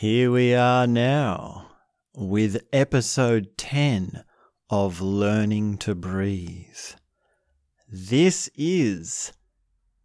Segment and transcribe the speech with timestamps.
[0.00, 1.72] Here we are now
[2.14, 4.24] with episode 10
[4.70, 6.94] of Learning to Breathe.
[7.86, 9.34] This is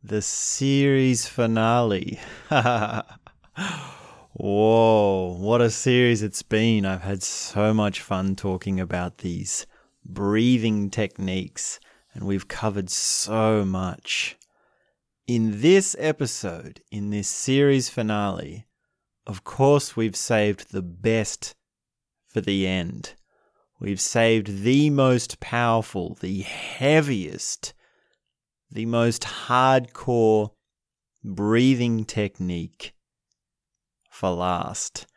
[0.04, 2.20] the series finale.
[4.34, 6.86] Whoa, what a series it's been.
[6.86, 9.66] I've had so much fun talking about these
[10.04, 11.80] breathing techniques,
[12.14, 14.36] and we've covered so much.
[15.26, 18.65] In this episode, in this series finale,
[19.28, 21.56] of course, we've saved the best
[22.28, 23.14] for the end.
[23.80, 27.74] We've saved the most powerful, the heaviest,
[28.72, 30.52] the most hardcore
[31.24, 32.94] breathing technique
[34.10, 35.08] for last.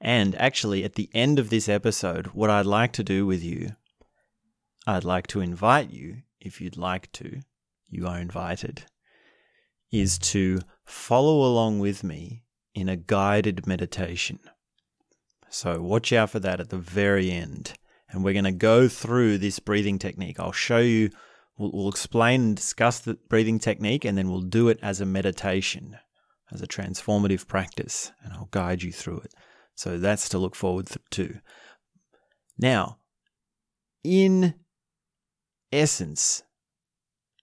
[0.00, 3.70] And actually, at the end of this episode, what I'd like to do with you,
[4.86, 7.40] I'd like to invite you, if you'd like to,
[7.88, 8.84] you are invited,
[9.90, 12.44] is to follow along with me
[12.76, 14.38] in a guided meditation.
[15.48, 17.72] So watch out for that at the very end.
[18.10, 20.38] And we're going to go through this breathing technique.
[20.38, 21.10] I'll show you,
[21.56, 25.06] we'll, we'll, explain and discuss the breathing technique, and then we'll do it as a
[25.06, 25.96] meditation,
[26.52, 29.32] as a transformative practice, and I'll guide you through it.
[29.74, 31.38] So that's to look forward to.
[32.58, 32.98] Now,
[34.04, 34.54] in
[35.72, 36.42] essence,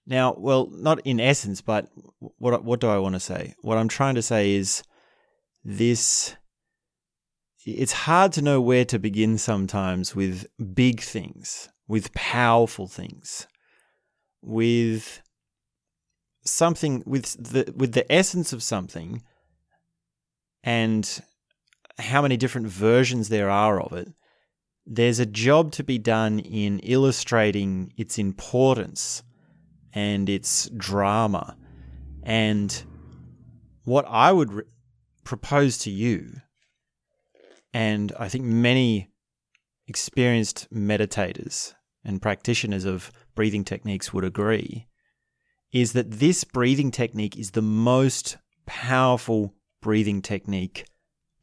[0.06, 3.56] now, well, not in essence, but what what do I want to say?
[3.62, 4.84] What I'm trying to say is
[5.64, 6.36] this
[7.66, 13.48] it's hard to know where to begin sometimes with big things, with powerful things,
[14.42, 15.22] with
[16.44, 19.24] something with the with the essence of something
[20.64, 21.22] and
[22.00, 24.10] how many different versions there are of it.
[24.86, 29.24] There's a job to be done in illustrating its importance
[29.94, 31.56] and its drama.
[32.24, 32.84] And
[33.86, 34.66] what I would
[35.24, 36.42] re- propose to you,
[37.74, 39.10] and I think many
[39.88, 41.74] experienced meditators
[42.06, 44.88] and practitioners of breathing techniques would agree,
[45.72, 50.86] is that this breathing technique is the most powerful breathing technique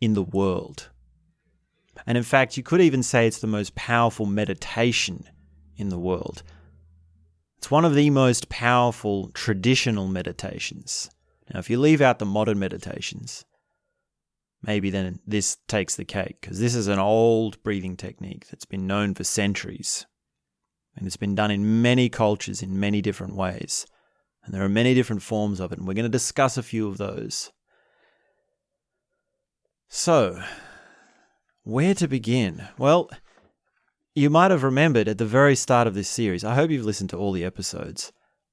[0.00, 0.90] in the world.
[2.06, 5.24] And in fact, you could even say it's the most powerful meditation
[5.76, 6.42] in the world.
[7.58, 11.10] It's one of the most powerful traditional meditations.
[11.52, 13.44] Now, if you leave out the modern meditations,
[14.62, 18.86] maybe then this takes the cake because this is an old breathing technique that's been
[18.86, 20.06] known for centuries.
[20.96, 23.86] And it's been done in many cultures in many different ways.
[24.44, 26.88] And there are many different forms of it, and we're going to discuss a few
[26.88, 27.52] of those.
[29.88, 30.42] So,
[31.62, 32.68] where to begin?
[32.78, 33.10] Well,
[34.14, 37.10] you might have remembered at the very start of this series, I hope you've listened
[37.10, 38.12] to all the episodes.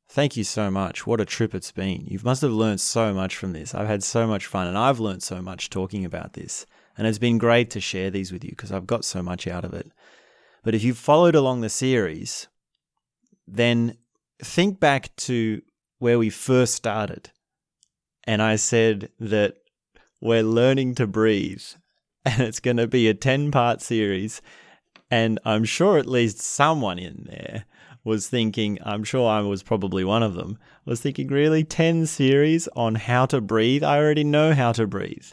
[0.10, 1.06] Thank you so much.
[1.06, 2.06] What a trip it's been.
[2.06, 3.76] You must have learned so much from this.
[3.76, 6.66] I've had so much fun and I've learned so much talking about this.
[6.98, 9.66] And it's been great to share these with you because I've got so much out
[9.66, 9.92] of it.
[10.64, 12.48] But if you've followed along the series,
[13.48, 13.98] then
[14.40, 15.62] think back to
[16.00, 17.30] where we first started.
[18.24, 19.58] And I said that
[20.22, 21.64] we're learning to breathe.
[22.26, 24.42] And it's going to be a 10 part series.
[25.10, 27.64] And I'm sure at least someone in there
[28.08, 32.70] was thinking, I'm sure I was probably one of them, was thinking, really, 10 series
[32.70, 33.84] on how to breathe?
[33.84, 35.26] I already know how to breathe.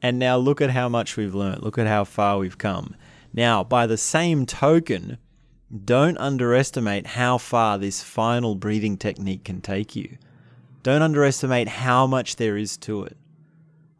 [0.00, 1.64] And now look at how much we've learned.
[1.64, 2.94] Look at how far we've come.
[3.34, 5.18] Now, by the same token,
[5.84, 10.16] don't underestimate how far this final breathing technique can take you.
[10.84, 13.16] Don't underestimate how much there is to it.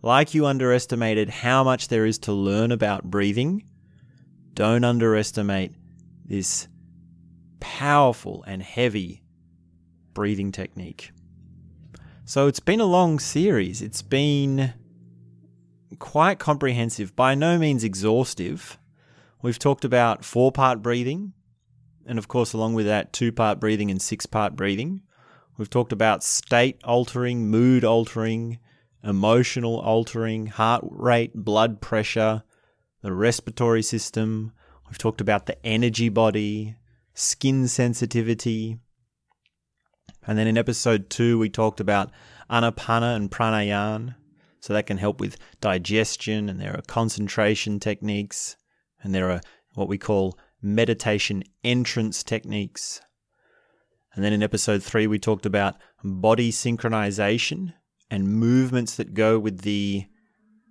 [0.01, 3.65] Like you underestimated how much there is to learn about breathing,
[4.55, 5.73] don't underestimate
[6.25, 6.69] this
[7.63, 9.23] powerful and heavy
[10.13, 11.13] breathing technique.
[12.25, 13.81] So it's been a long series.
[13.81, 14.75] It's been
[15.99, 18.79] quite comprehensive, by no means exhaustive.
[19.41, 21.33] We've talked about four part breathing,
[22.05, 25.03] and of course, along with that, two part breathing and six part breathing.
[25.57, 28.59] We've talked about state altering, mood altering,
[29.05, 32.43] emotional altering, heart rate, blood pressure,
[33.03, 34.53] the respiratory system.
[34.87, 36.77] We've talked about the energy body,
[37.15, 38.79] skin sensitivity.
[40.27, 42.11] And then in episode two, we talked about
[42.51, 44.15] anapana and pranayama.
[44.61, 48.57] So that can help with digestion, and there are concentration techniques,
[49.03, 49.41] and there are
[49.75, 53.01] what we call meditation entrance techniques.
[54.15, 55.75] And then in episode three, we talked about
[56.05, 57.73] body synchronization
[58.09, 60.05] and movements that go with the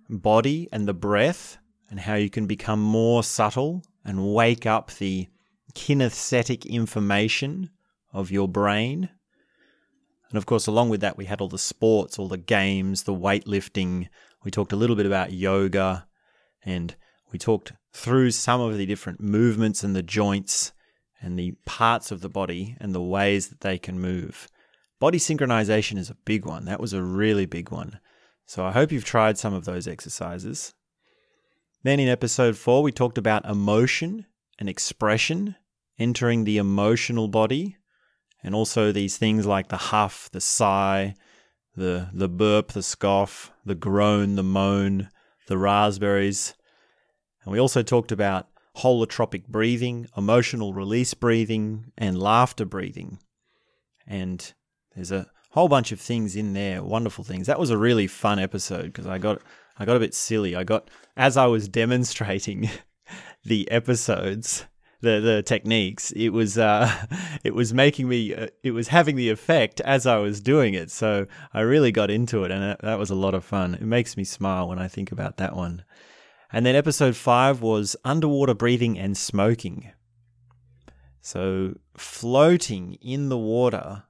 [0.08, 1.58] body and the breath,
[1.90, 5.28] and how you can become more subtle and wake up the
[5.74, 7.70] kinesthetic information
[8.12, 9.08] of your brain.
[10.30, 13.14] And of course, along with that, we had all the sports, all the games, the
[13.14, 14.08] weightlifting.
[14.44, 16.06] We talked a little bit about yoga.
[16.64, 16.94] And
[17.32, 20.72] we talked through some of the different movements and the joints
[21.20, 24.48] and the parts of the body and the ways that they can move.
[24.98, 26.64] Body synchronization is a big one.
[26.64, 28.00] That was a really big one.
[28.46, 30.74] So I hope you've tried some of those exercises.
[31.82, 34.26] Then in episode four, we talked about emotion
[34.58, 35.56] and expression
[35.98, 37.76] entering the emotional body,
[38.42, 41.14] and also these things like the huff, the sigh,
[41.76, 45.08] the, the burp, the scoff, the groan, the moan,
[45.46, 46.54] the raspberries.
[47.44, 48.48] And we also talked about
[48.78, 53.18] holotropic breathing, emotional release breathing, and laughter breathing.
[54.06, 54.52] And
[54.94, 57.46] there's a whole bunch of things in there, wonderful things.
[57.46, 59.40] That was a really fun episode because I got
[59.78, 60.54] I got a bit silly.
[60.56, 62.70] I got as I was demonstrating
[63.44, 64.66] the episodes,
[65.02, 66.12] the the techniques.
[66.12, 66.90] It was uh,
[67.44, 68.34] it was making me.
[68.34, 70.90] Uh, it was having the effect as I was doing it.
[70.90, 73.74] So I really got into it, and that, that was a lot of fun.
[73.74, 75.84] It makes me smile when I think about that one.
[76.52, 79.90] And then episode five was underwater breathing and smoking.
[81.20, 84.04] So floating in the water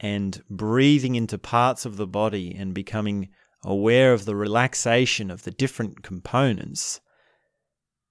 [0.00, 3.30] and breathing into parts of the body and becoming
[3.64, 7.00] aware of the relaxation of the different components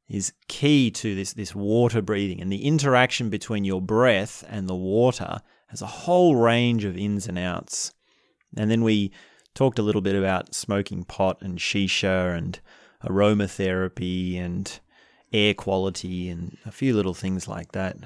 [0.07, 4.75] is key to this, this water breathing and the interaction between your breath and the
[4.75, 7.93] water has a whole range of ins and outs.
[8.55, 9.11] And then we
[9.53, 12.59] talked a little bit about smoking pot and shisha and
[13.03, 14.79] aromatherapy and
[15.33, 17.97] air quality and a few little things like that.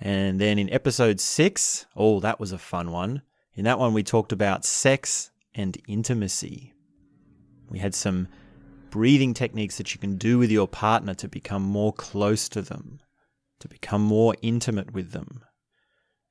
[0.00, 3.22] And then in episode six, oh, that was a fun one.
[3.54, 6.74] In that one, we talked about sex and intimacy.
[7.68, 8.28] We had some
[8.90, 13.00] breathing techniques that you can do with your partner to become more close to them,
[13.60, 15.42] to become more intimate with them.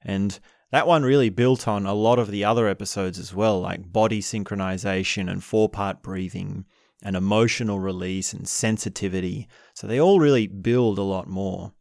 [0.03, 0.39] And
[0.71, 4.21] that one really built on a lot of the other episodes as well, like body
[4.21, 6.65] synchronization and four part breathing
[7.03, 9.47] and emotional release and sensitivity.
[9.73, 11.73] So they all really build a lot more.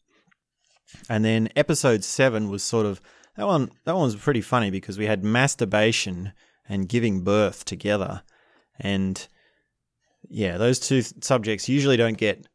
[1.08, 3.00] And then episode seven was sort of
[3.37, 3.70] that one.
[3.84, 6.32] That one was pretty funny because we had masturbation
[6.69, 8.22] and giving birth together,
[8.79, 9.26] and
[10.28, 12.46] yeah, those two subjects usually don't get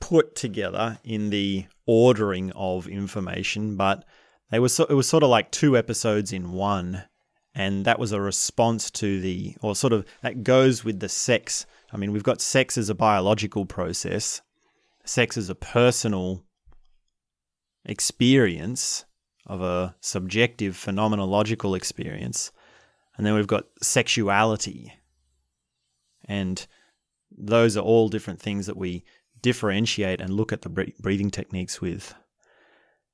[0.00, 4.04] put together in the ordering of information, but
[4.50, 7.04] they were so, it was sort of like two episodes in one,
[7.54, 11.66] and that was a response to the or sort of that goes with the sex.
[11.92, 14.40] I mean, we've got sex as a biological process,
[15.04, 16.44] sex as a personal
[17.84, 19.04] experience
[19.46, 22.52] of a subjective phenomenological experience.
[23.16, 24.92] And then we've got sexuality.
[26.26, 26.64] And
[27.36, 29.04] those are all different things that we
[29.40, 32.14] differentiate and look at the breathing techniques with.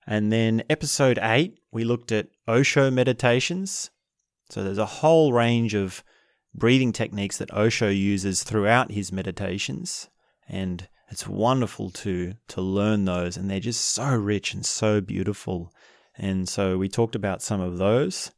[0.07, 3.91] And then episode eight, we looked at Osho meditations.
[4.51, 6.05] So there's a whole range of
[6.55, 10.09] breathing techniques that Osho uses throughout his meditations.
[10.49, 15.73] And it's wonderful to to learn those and they're just so rich and so beautiful
[16.17, 18.33] and so we talked about some of those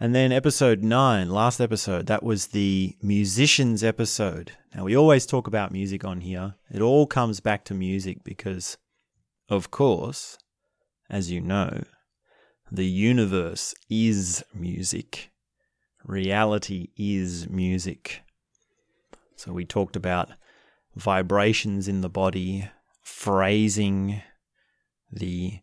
[0.00, 4.52] and then episode 9 last episode that was the musicians episode.
[4.74, 6.54] Now we always talk about music on here.
[6.70, 8.76] It all comes back to music because
[9.48, 10.38] of course
[11.08, 11.84] as you know
[12.70, 15.30] the universe is music.
[16.04, 18.22] Reality is music.
[19.36, 20.30] So we talked about
[20.96, 22.68] vibrations in the body,
[23.02, 24.22] phrasing,
[25.10, 25.60] the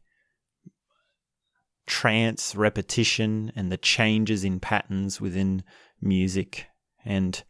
[1.91, 5.61] trance repetition, and the changes in patterns within
[6.01, 6.67] music.
[7.03, 7.43] And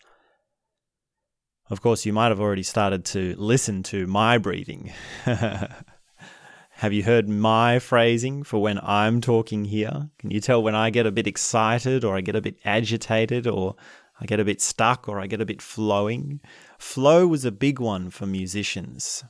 [1.69, 4.91] of course, you might have already started to listen to my breathing.
[5.25, 10.10] have you heard my phrasing for when I'm talking here?
[10.17, 13.45] Can you tell when I get a bit excited or I get a bit agitated
[13.45, 13.75] or
[14.19, 16.41] I get a bit stuck or I get a bit flowing?
[16.79, 19.24] Flow was a big one for musicians.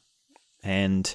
[0.64, 1.14] And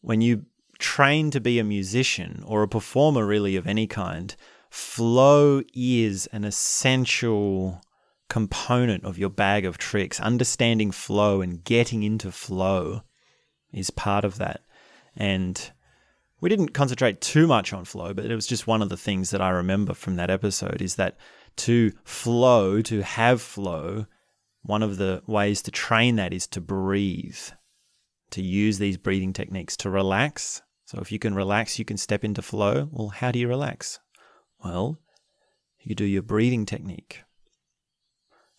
[0.00, 0.46] when you
[0.80, 4.34] train to be a musician or a performer, really, of any kind,
[4.70, 7.82] flow is an essential
[8.28, 10.18] component of your bag of tricks.
[10.20, 13.02] Understanding flow and getting into flow
[13.72, 14.62] is part of that.
[15.16, 15.70] And
[16.40, 19.30] we didn't concentrate too much on flow, but it was just one of the things
[19.30, 21.16] that I remember from that episode is that
[21.56, 24.06] to flow, to have flow,
[24.62, 27.38] one of the ways to train that is to breathe,
[28.30, 30.62] to use these breathing techniques to relax.
[30.90, 32.88] So if you can relax, you can step into flow.
[32.90, 34.00] Well, how do you relax?
[34.64, 34.98] Well,
[35.78, 37.22] you do your breathing technique.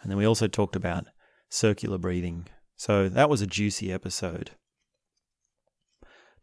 [0.01, 1.07] And then we also talked about
[1.50, 2.47] circular breathing.
[2.77, 4.51] So that was a juicy episode.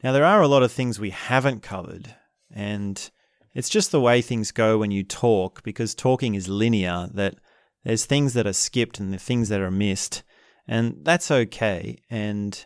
[0.04, 2.14] Now, there are a lot of things we haven't covered,
[2.54, 3.10] and
[3.54, 7.36] it's just the way things go when you talk, because talking is linear, that
[7.84, 10.22] there's things that are skipped and the things that are missed.
[10.66, 12.02] And that's okay.
[12.10, 12.62] And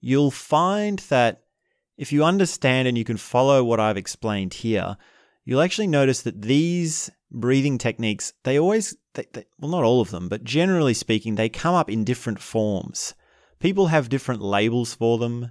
[0.00, 1.42] you'll find that
[2.00, 4.96] if you understand and you can follow what I've explained here,
[5.44, 10.10] you'll actually notice that these breathing techniques, they always, they, they, well, not all of
[10.10, 13.14] them, but generally speaking, they come up in different forms.
[13.58, 15.50] People have different labels for them,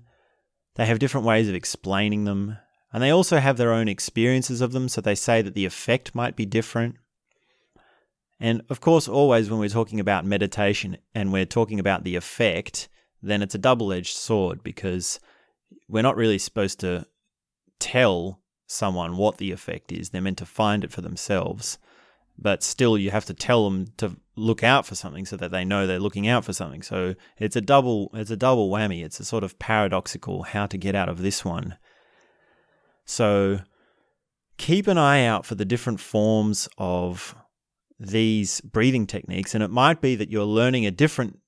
[0.74, 2.58] they have different ways of explaining them,
[2.92, 6.16] and they also have their own experiences of them, so they say that the effect
[6.16, 6.96] might be different.
[8.40, 12.90] And of course, always when we're talking about meditation and we're talking about the effect,
[13.22, 15.20] then it's a double edged sword because
[15.88, 17.06] we're not really supposed to
[17.80, 20.10] tell someone what the effect is.
[20.10, 21.78] They're meant to find it for themselves.
[22.38, 25.66] But still, you have to tell them to look out for something so that they
[25.66, 26.82] know they're looking out for something.
[26.82, 29.04] So it's a double, it's a double whammy.
[29.04, 31.78] It's a sort of paradoxical how to get out of this one.
[33.06, 33.60] So
[34.58, 37.36] keep an eye out for the different forms of
[38.00, 41.40] these breathing techniques, and it might be that you're learning a different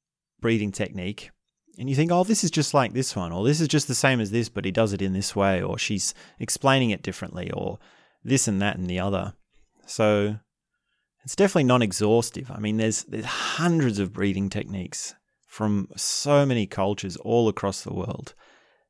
[0.42, 1.32] breathing technique
[1.78, 3.96] and you think, oh, this is just like this one, or this is just the
[3.96, 7.52] same as this, but he does it in this way, or she's explaining it differently,
[7.52, 7.80] or
[8.24, 9.34] this and that and the other.
[9.86, 10.38] So
[11.24, 12.52] it's definitely non exhaustive.
[12.52, 15.16] I mean, there's, there's hundreds of breathing techniques
[15.48, 18.34] from so many cultures all across the world.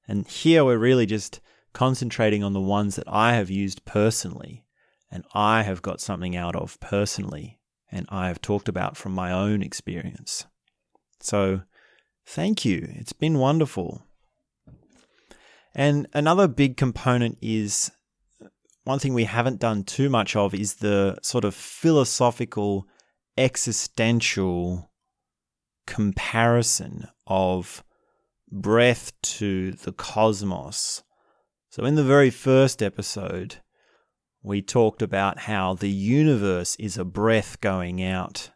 [0.07, 1.39] And here we're really just
[1.73, 4.65] concentrating on the ones that I have used personally
[5.09, 7.59] and I have got something out of personally
[7.91, 10.45] and I have talked about from my own experience.
[11.19, 11.61] So
[12.25, 12.87] Thank you.
[12.95, 14.03] It's been wonderful.
[15.73, 17.91] And another big component is
[18.43, 18.47] uh,
[18.83, 22.87] one thing we haven't done too much of is the sort of philosophical,
[23.37, 24.91] existential
[25.87, 27.83] comparison of
[28.51, 31.03] breath to the cosmos.
[31.69, 33.57] So, in the very first episode,
[34.43, 38.51] we talked about how the universe is a breath going out.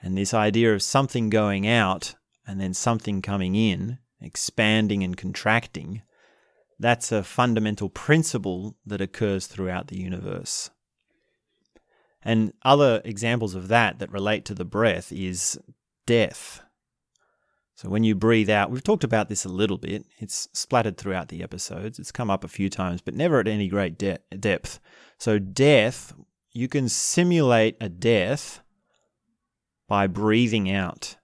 [0.00, 2.14] And this idea of something going out
[2.48, 6.00] and then something coming in, expanding and contracting,
[6.80, 10.70] that's a fundamental principle that occurs throughout the universe.
[12.22, 15.58] And other examples of that that relate to the breath is
[16.06, 16.62] death.
[17.74, 20.06] So when you breathe out, we've talked about this a little bit.
[20.18, 21.98] It's splattered throughout the episodes.
[21.98, 24.80] It's come up a few times, but never at any great de- depth.
[25.18, 26.14] So death,
[26.50, 28.62] you can simulate a death
[29.86, 31.17] by breathing out.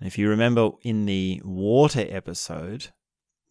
[0.00, 2.88] And if you remember in the water episode,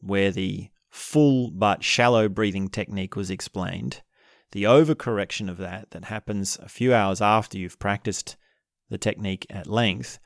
[0.01, 4.01] where the full but shallow breathing technique was explained,
[4.51, 8.35] the overcorrection of that, that happens a few hours after you've practiced
[8.89, 10.17] the technique at length,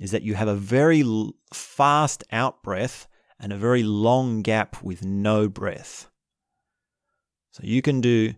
[0.00, 1.04] is that you have a very
[1.54, 3.06] fast out breath
[3.38, 6.10] and a very long gap with no breath.
[7.52, 8.34] So you can do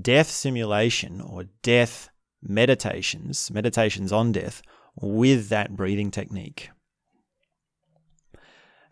[0.00, 2.08] death simulation or death
[2.42, 4.62] meditations, meditations on death,
[5.00, 6.70] with that breathing technique.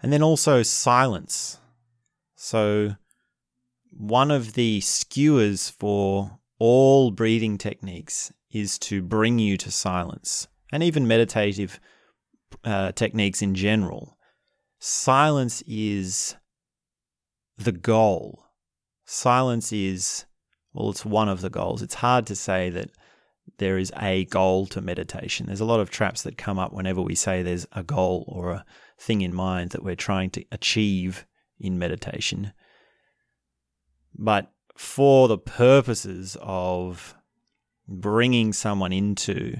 [0.02, 1.58] And then also silence.
[2.34, 2.96] So,
[3.90, 10.82] one of the skewers for all breathing techniques is to bring you to silence, and
[10.82, 11.80] even meditative
[12.64, 14.16] uh, techniques in general.
[14.78, 16.36] Silence is
[17.58, 18.44] the goal.
[19.04, 20.24] Silence is,
[20.72, 21.82] well, it's one of the goals.
[21.82, 22.90] It's hard to say that
[23.60, 25.46] there is a goal to meditation.
[25.46, 28.52] There's a lot of traps that come up whenever we say there's a goal or
[28.52, 28.64] a
[28.98, 31.26] thing in mind that we're trying to achieve
[31.58, 32.54] in meditation.
[34.18, 37.14] But for the purposes of
[37.86, 39.56] bringing someone into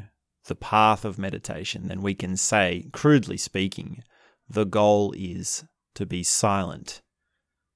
[0.47, 4.03] the path of meditation, then we can say, crudely speaking,
[4.49, 5.65] the goal is
[5.95, 7.03] to be silent,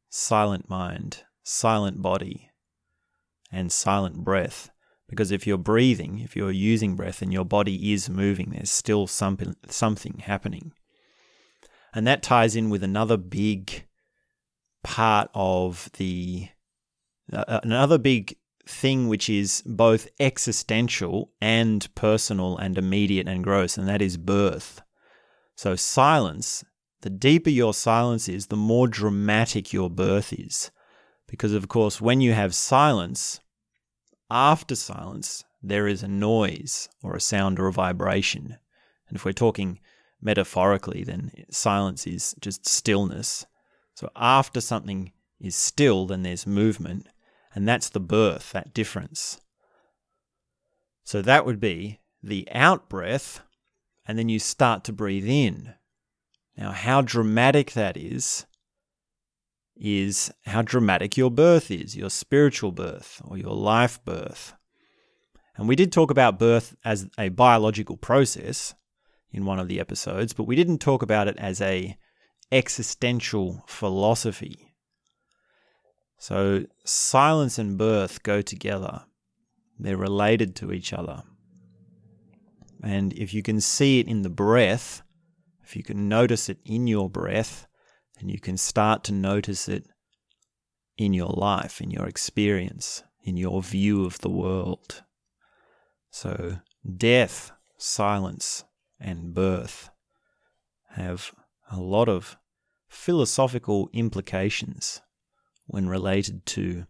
[0.08, 2.50] silent mind, silent body,
[3.52, 4.70] and silent breath
[5.08, 9.06] because if you're breathing, if you're using breath and your body is moving, there's still
[9.06, 10.73] something, something happening.
[11.94, 13.87] And that ties in with another big
[14.82, 16.49] part of the,
[17.32, 23.87] uh, another big thing which is both existential and personal and immediate and gross, and
[23.88, 24.80] that is birth.
[25.56, 26.64] So, silence,
[27.02, 30.70] the deeper your silence is, the more dramatic your birth is.
[31.28, 33.40] Because, of course, when you have silence,
[34.30, 38.58] after silence, there is a noise or a sound or a vibration.
[39.08, 39.80] And if we're talking
[40.20, 43.46] metaphorically, then silence is just stillness.
[43.94, 47.08] So after something is still, then there's movement.
[47.54, 49.40] And that's the birth, that difference.
[51.04, 53.40] So that would be the out breath,
[54.06, 55.74] and then you start to breathe in.
[56.56, 58.46] Now, how dramatic that is
[59.76, 64.54] is how dramatic your birth is, your spiritual birth or your life birth.
[65.56, 68.74] And we did talk about birth as a biological process.
[69.34, 71.98] in one of the episodes, but we didn't talk about it as a
[72.52, 74.72] existential philosophy.
[76.18, 79.02] So silence and birth go together.
[79.78, 81.24] They're related to each other.
[82.80, 85.02] And if you can see it in the breath,
[85.64, 87.66] if you can notice it in your breath,
[88.16, 89.87] then you can start to notice it
[90.97, 95.02] in your life, in your experience, in your view of the world.
[96.11, 96.59] So,
[96.97, 98.64] death, silence,
[99.00, 99.90] and birth
[100.90, 101.33] have
[101.71, 102.37] a lot of
[102.88, 105.02] philosophical implications
[105.66, 106.87] when related to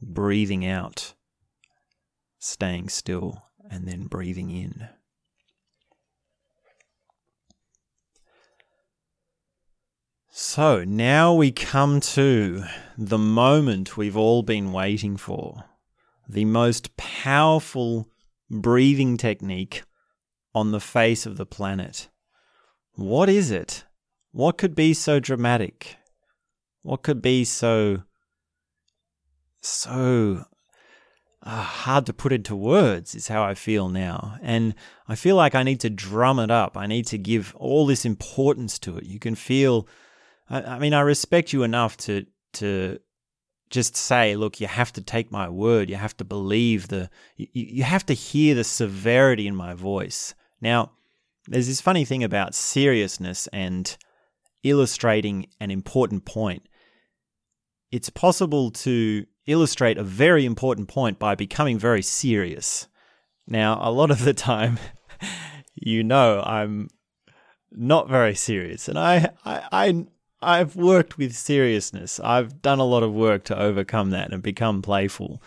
[0.00, 1.14] breathing out,
[2.38, 4.88] staying still, and then breathing in.
[10.54, 12.64] So now we come to
[12.98, 15.64] the moment we've all been waiting for
[16.28, 18.10] the most powerful
[18.50, 19.82] breathing technique
[20.54, 22.10] on the face of the planet.
[22.96, 23.86] What is it?
[24.32, 25.96] What could be so dramatic?
[26.82, 28.02] What could be so
[29.62, 30.44] so
[31.42, 34.36] uh, hard to put into words is how I feel now.
[34.42, 34.74] And
[35.08, 36.76] I feel like I need to drum it up.
[36.76, 39.04] I need to give all this importance to it.
[39.04, 39.88] You can feel
[40.48, 42.98] I, I mean I respect you enough to to
[43.72, 45.90] just say, look, you have to take my word.
[45.90, 50.34] You have to believe the, you, you have to hear the severity in my voice.
[50.60, 50.92] Now,
[51.48, 53.96] there's this funny thing about seriousness and
[54.62, 56.68] illustrating an important point.
[57.90, 62.86] It's possible to illustrate a very important point by becoming very serious.
[63.46, 64.78] Now, a lot of the time,
[65.74, 66.88] you know, I'm
[67.72, 70.06] not very serious, and I, I, I
[70.42, 72.20] I've worked with seriousness.
[72.20, 75.42] I've done a lot of work to overcome that and become playful.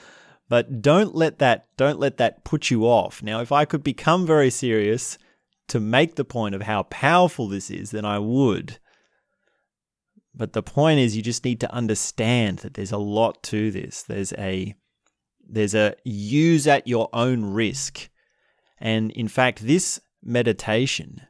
[0.47, 3.23] But don't let that don't let that put you off.
[3.23, 5.17] Now, if I could become very serious
[5.67, 8.77] to make the point of how powerful this is, then I would.
[10.35, 14.03] But the point is you just need to understand that there's a lot to this.
[14.03, 14.75] There's a
[15.48, 18.09] there's a use at your own risk.
[18.79, 21.22] And in fact, this meditation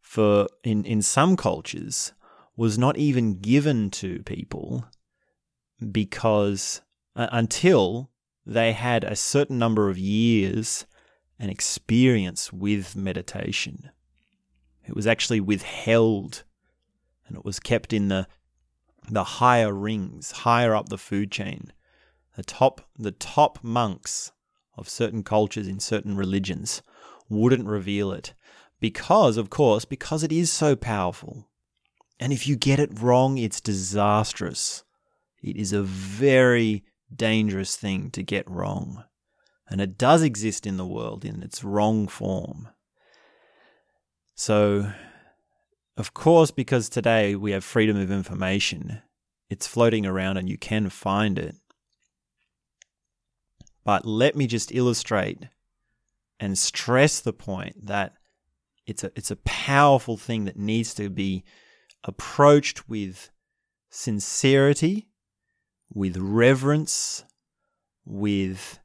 [0.00, 2.12] for in, in some cultures
[2.58, 4.84] was not even given to people
[5.92, 6.82] because
[7.14, 8.10] uh, until
[8.44, 10.84] they had a certain number of years
[11.38, 13.90] and experience with meditation.
[14.84, 16.42] It was actually withheld
[17.28, 18.26] and it was kept in the
[19.08, 21.72] the higher rings, higher up the food chain.
[22.34, 24.32] The top the top monks
[24.76, 26.82] of certain cultures in certain religions
[27.28, 28.34] wouldn't reveal it
[28.80, 31.48] because of course because it is so powerful
[32.20, 34.84] and if you get it wrong, it's disastrous.
[35.42, 39.04] It is a very dangerous thing to get wrong.
[39.68, 42.68] And it does exist in the world in its wrong form.
[44.34, 44.92] So,
[45.96, 49.02] of course, because today we have freedom of information,
[49.50, 51.56] it's floating around and you can find it.
[53.84, 55.48] But let me just illustrate
[56.38, 58.14] and stress the point that
[58.86, 61.44] it's a, it's a powerful thing that needs to be
[62.08, 63.30] approached with
[63.90, 65.08] sincerity,
[65.92, 67.24] with reverence,
[68.04, 68.78] with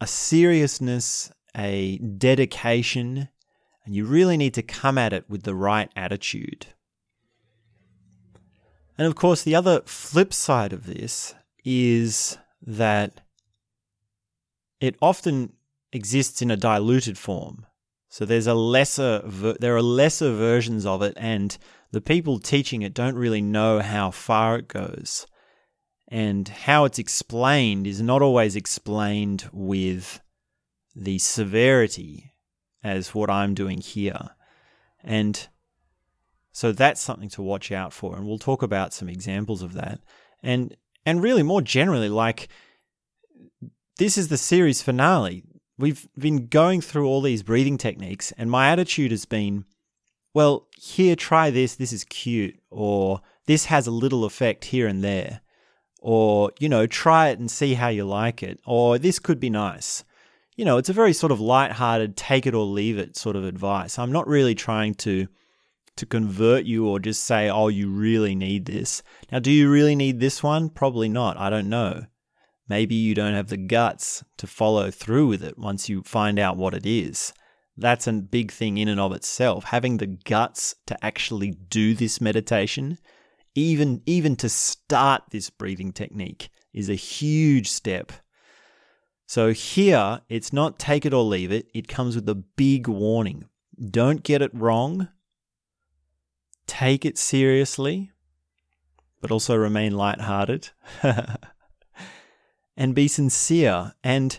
[0.00, 3.28] a seriousness, a dedication,
[3.84, 6.66] and you really need to come at it with the right attitude.
[8.98, 13.20] And of course, the other flip side of this is that
[14.80, 15.52] it often
[15.92, 17.66] exists in a diluted form.
[18.16, 19.20] So there's a lesser,
[19.60, 21.54] there are lesser versions of it, and
[21.90, 25.26] the people teaching it don't really know how far it goes.
[26.08, 30.22] And how it's explained is not always explained with
[30.94, 32.32] the severity
[32.82, 34.30] as what I'm doing here.
[35.04, 35.46] And
[36.52, 38.16] so that's something to watch out for.
[38.16, 40.00] And we'll talk about some examples of that.
[40.42, 40.74] And
[41.04, 42.48] and really more generally, like
[43.98, 45.42] this is the series finale.
[45.78, 49.64] We've been going through all these breathing techniques, and my attitude has been
[50.36, 55.02] well, here, try this, this is cute, or this has a little effect here and
[55.02, 55.40] there,
[56.02, 59.48] or, you know, try it and see how you like it, or this could be
[59.48, 60.04] nice.
[60.54, 63.46] You know, it's a very sort of light-hearted, take it or leave it sort of
[63.46, 63.98] advice.
[63.98, 65.26] I'm not really trying to
[65.96, 69.02] to convert you or just say, oh, you really need this.
[69.32, 70.68] Now, do you really need this one?
[70.68, 71.38] Probably not.
[71.38, 72.04] I don't know.
[72.68, 76.56] Maybe you don't have the guts to follow through with it once you find out
[76.56, 77.32] what it is
[77.76, 79.64] that's a big thing in and of itself.
[79.64, 82.98] Having the guts to actually do this meditation,
[83.54, 88.12] even even to start this breathing technique, is a huge step.
[89.26, 91.68] So here, it's not take it or leave it.
[91.74, 93.46] It comes with a big warning.
[93.90, 95.08] Don't get it wrong.
[96.66, 98.12] Take it seriously,
[99.20, 100.70] but also remain lighthearted.
[102.76, 103.94] and be sincere.
[104.04, 104.38] And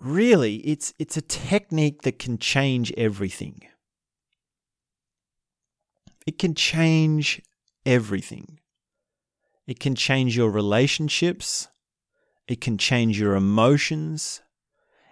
[0.00, 3.62] really, it's, it's a technique that can change everything.
[6.26, 7.40] It can change
[7.84, 8.58] everything.
[9.66, 11.68] It can change your relationships.
[12.48, 14.42] It can change your emotions.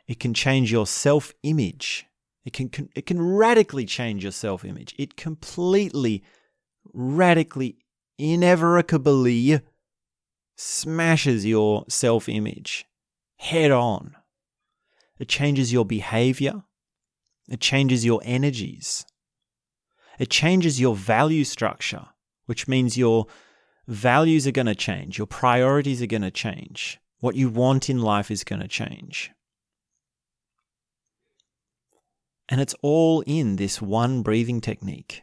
[0.06, 2.06] It can change your self image.
[2.44, 4.94] It can, it can radically change your self image.
[4.98, 6.22] It completely,
[6.92, 7.78] radically,
[8.18, 9.60] inevitably
[10.56, 12.86] smashes your self image
[13.36, 14.16] head on.
[15.18, 16.64] It changes your behavior.
[17.48, 19.04] It changes your energies.
[20.18, 22.06] It changes your value structure,
[22.46, 23.26] which means your
[23.86, 28.00] values are going to change, your priorities are going to change, what you want in
[28.00, 29.30] life is going to change.
[32.48, 35.22] And it's all in this one breathing technique.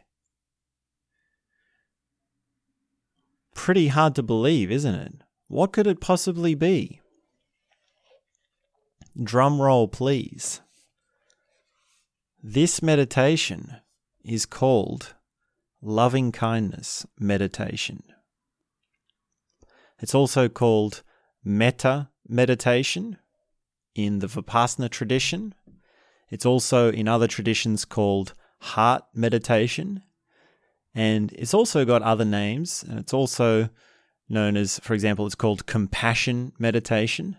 [3.54, 5.14] Pretty hard to believe, isn't it?
[5.48, 7.00] What could it possibly be?
[9.22, 10.60] Drum roll, please.
[12.42, 13.76] This meditation
[14.24, 15.14] is called
[15.82, 18.02] loving kindness meditation.
[20.00, 21.02] It's also called
[21.44, 23.18] metta meditation
[23.94, 25.54] in the Vipassana tradition.
[26.30, 30.02] It's also in other traditions called heart meditation.
[30.94, 33.70] And it's also got other names, and it's also
[34.28, 37.36] known as, for example, it's called compassion meditation.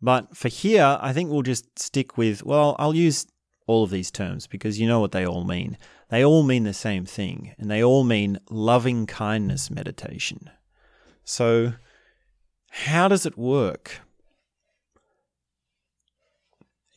[0.00, 3.26] But for here, I think we'll just stick with, well, I'll use
[3.66, 5.78] all of these terms because you know what they all mean.
[6.10, 10.50] They all mean the same thing, and they all mean loving kindness meditation.
[11.24, 11.74] So,
[12.70, 14.00] how does it work?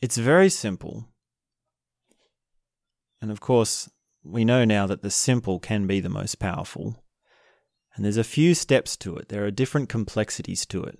[0.02, 1.08] It's very simple.
[3.20, 3.88] And of course,
[4.26, 7.02] we know now that the simple can be the most powerful.
[7.94, 10.98] And there's a few steps to it, there are different complexities to it.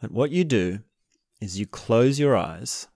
[0.00, 0.80] But what you do
[1.40, 2.88] is you close your eyes,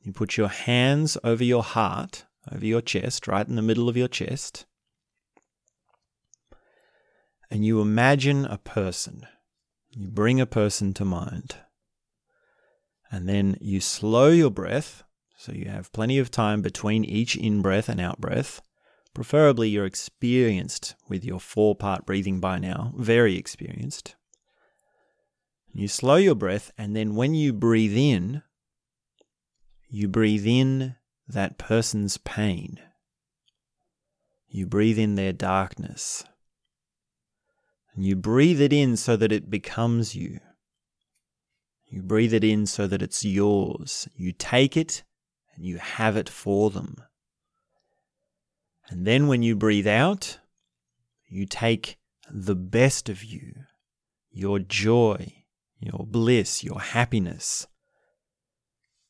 [0.00, 3.96] you put your hands over your heart, over your chest, right in the middle of
[3.96, 4.66] your chest,
[7.50, 9.26] and you imagine a person.
[9.90, 11.56] You bring a person to mind.
[13.12, 15.03] And then you slow your breath
[15.44, 18.62] so you have plenty of time between each in breath and out breath.
[19.12, 24.16] Preferably, you're experienced with your four part breathing by now, very experienced.
[25.70, 28.42] You slow your breath, and then when you breathe in,
[29.86, 30.96] you breathe in
[31.28, 32.80] that person's pain.
[34.48, 36.24] You breathe in their darkness.
[37.94, 40.40] And you breathe it in so that it becomes you.
[41.84, 44.08] You breathe it in so that it's yours.
[44.16, 45.04] You take it
[45.54, 46.96] and you have it for them.
[48.88, 50.38] And then when you breathe out,
[51.26, 51.98] you take
[52.30, 53.54] the best of you,
[54.30, 55.44] your joy,
[55.78, 57.66] your bliss, your happiness,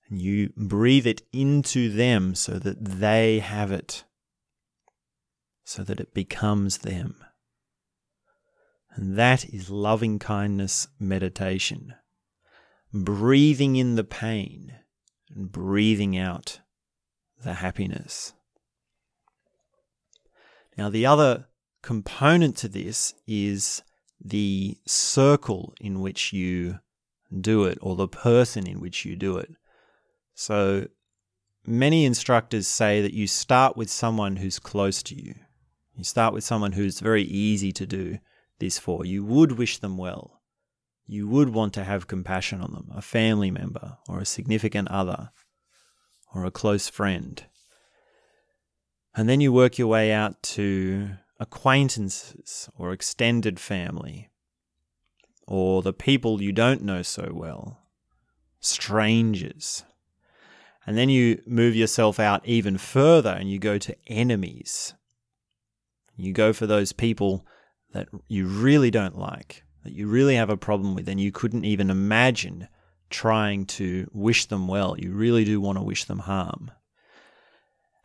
[0.08, 4.04] and you breathe it into them so that they have it,
[5.64, 7.16] so that it becomes them.
[8.94, 11.94] And that is loving kindness meditation.
[12.92, 14.76] Breathing in the pain
[15.34, 16.60] and breathing out
[17.42, 18.32] the happiness.
[20.76, 21.46] Now, the other
[21.82, 23.82] component to this is
[24.22, 26.80] the circle in which you
[27.40, 29.50] do it or the person in which you do it.
[30.34, 30.88] So,
[31.66, 35.34] many instructors say that you start with someone who's close to you.
[35.96, 38.18] You start with someone who's very easy to do
[38.58, 39.04] this for.
[39.04, 40.40] You would wish them well
[41.06, 45.30] you would want to have compassion on them, a family member or a significant other
[46.34, 47.44] or a close friend.
[49.14, 54.30] And then you work your way out to acquaintances or extended family
[55.46, 57.82] or the people you don't know so well,
[58.60, 59.84] strangers.
[60.86, 64.94] And then you move yourself out even further and you go to enemies.
[66.16, 67.46] You go for those people
[67.92, 71.64] that you really don't like that you really have a problem with and you couldn't
[71.64, 72.68] even imagine
[73.10, 74.96] trying to wish them well.
[74.98, 76.70] You really do want to wish them harm.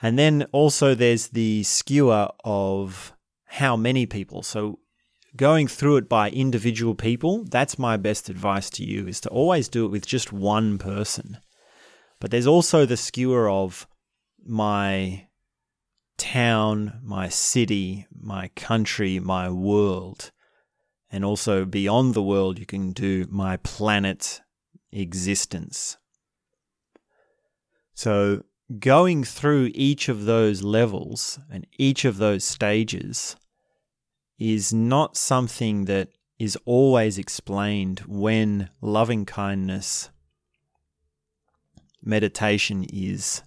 [0.02, 3.14] And then also there's the skewer of
[3.46, 4.44] how many people.
[4.44, 4.80] So
[5.36, 9.68] going through it by individual people, that's my best advice to you is to always
[9.68, 11.40] do it with just one person.
[12.20, 13.88] But there's also the skewer of
[14.46, 15.28] my
[16.18, 20.32] town, my city, my country, my world.
[21.12, 24.42] And also beyond the world, you can do my planet
[24.92, 25.98] existence.
[27.94, 28.44] So
[28.80, 33.36] going through each of those levels and each of those stages
[34.38, 40.10] is not something that is always explained when loving kindness
[42.02, 43.44] meditation is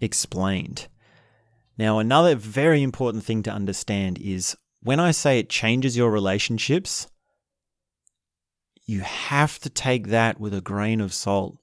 [0.00, 0.86] explained.
[1.76, 7.08] Now, another very important thing to understand is when I say it changes your relationships,
[8.84, 11.58] you have to take that with a grain of salt.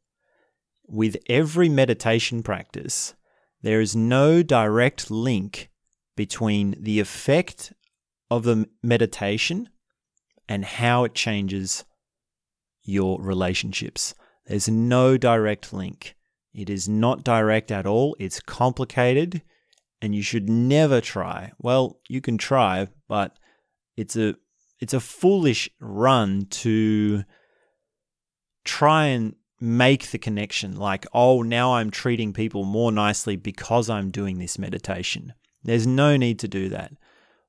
[0.89, 3.13] With every meditation practice,
[3.61, 5.69] there is no direct link
[6.17, 7.71] between the effect
[8.29, 9.69] of the meditation
[10.49, 11.85] and how it changes
[12.83, 14.13] your relationships.
[14.47, 16.17] There's no direct link.
[16.53, 18.17] It is not direct at all.
[18.19, 19.43] It's complicated
[20.03, 21.53] and you should never try.
[21.59, 23.39] Well, you can try, but
[23.95, 24.35] it's a
[24.81, 27.23] it's a foolish run to
[28.65, 34.11] try and make the connection like, oh, now I'm treating people more nicely because I'm
[34.11, 35.33] doing this meditation.
[35.63, 36.91] There's no need to do that.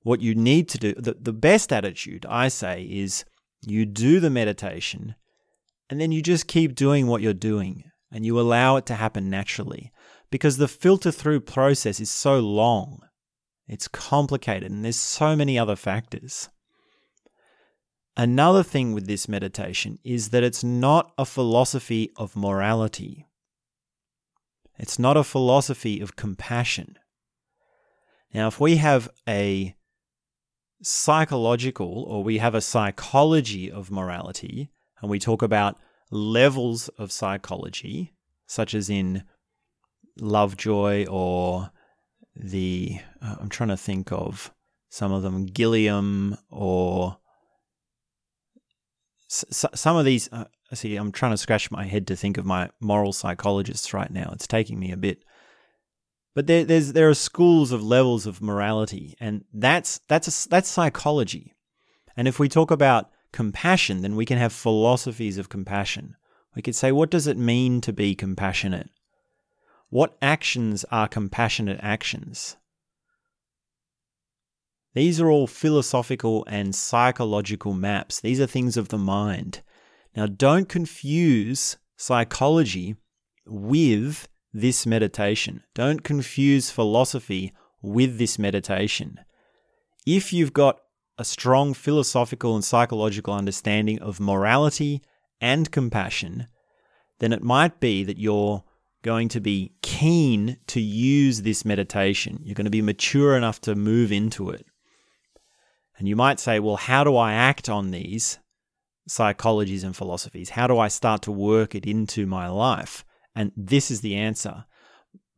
[0.02, 3.24] What you need to do, the, the best attitude, I say, is
[3.62, 5.16] you do the meditation
[5.90, 9.28] and then you just keep doing what you're doing and you allow it to happen
[9.28, 9.90] naturally
[10.34, 12.98] because the filter through process is so long.
[13.68, 16.48] It's complicated and there's so many other factors.
[18.16, 23.28] Another thing with this meditation is that it's not a philosophy of morality.
[24.76, 26.98] It's not a philosophy of compassion.
[28.34, 29.76] Now, if we have a
[30.82, 34.68] psychological or we have a psychology of morality,
[35.00, 35.78] and we talk about
[36.10, 38.14] levels of psychology,
[38.48, 39.22] such as in
[40.18, 41.70] Lovejoy or
[42.36, 44.52] the, uh, I'm trying to think of
[44.90, 47.18] some of them, Gilliam or
[49.30, 50.28] s- some of these.
[50.32, 54.10] Uh, see, I'm trying to scratch my head to think of my moral psychologists right
[54.10, 54.30] now.
[54.32, 55.24] It's taking me a bit.
[56.34, 60.68] But there, there's there are schools of levels of morality, and that's that's a, that's
[60.68, 61.54] psychology.
[62.16, 66.16] And if we talk about compassion, then we can have philosophies of compassion.
[66.54, 68.90] We could say, what does it mean to be compassionate?
[69.94, 72.56] What actions are compassionate actions?
[74.92, 78.18] These are all philosophical and psychological maps.
[78.18, 79.62] These are things of the mind.
[80.16, 82.96] Now, don't confuse psychology
[83.46, 85.62] with this meditation.
[85.76, 89.20] Don't confuse philosophy with this meditation.
[90.04, 90.80] If you've got
[91.18, 95.02] a strong philosophical and psychological understanding of morality
[95.40, 96.48] and compassion,
[97.20, 98.64] then it might be that you're
[99.04, 102.40] going to be keen to use this meditation.
[102.42, 104.66] You're going to be mature enough to move into it.
[105.96, 108.38] And you might say, well, how do I act on these
[109.08, 110.50] psychologies and philosophies?
[110.50, 113.04] How do I start to work it into my life?
[113.36, 114.64] And this is the answer.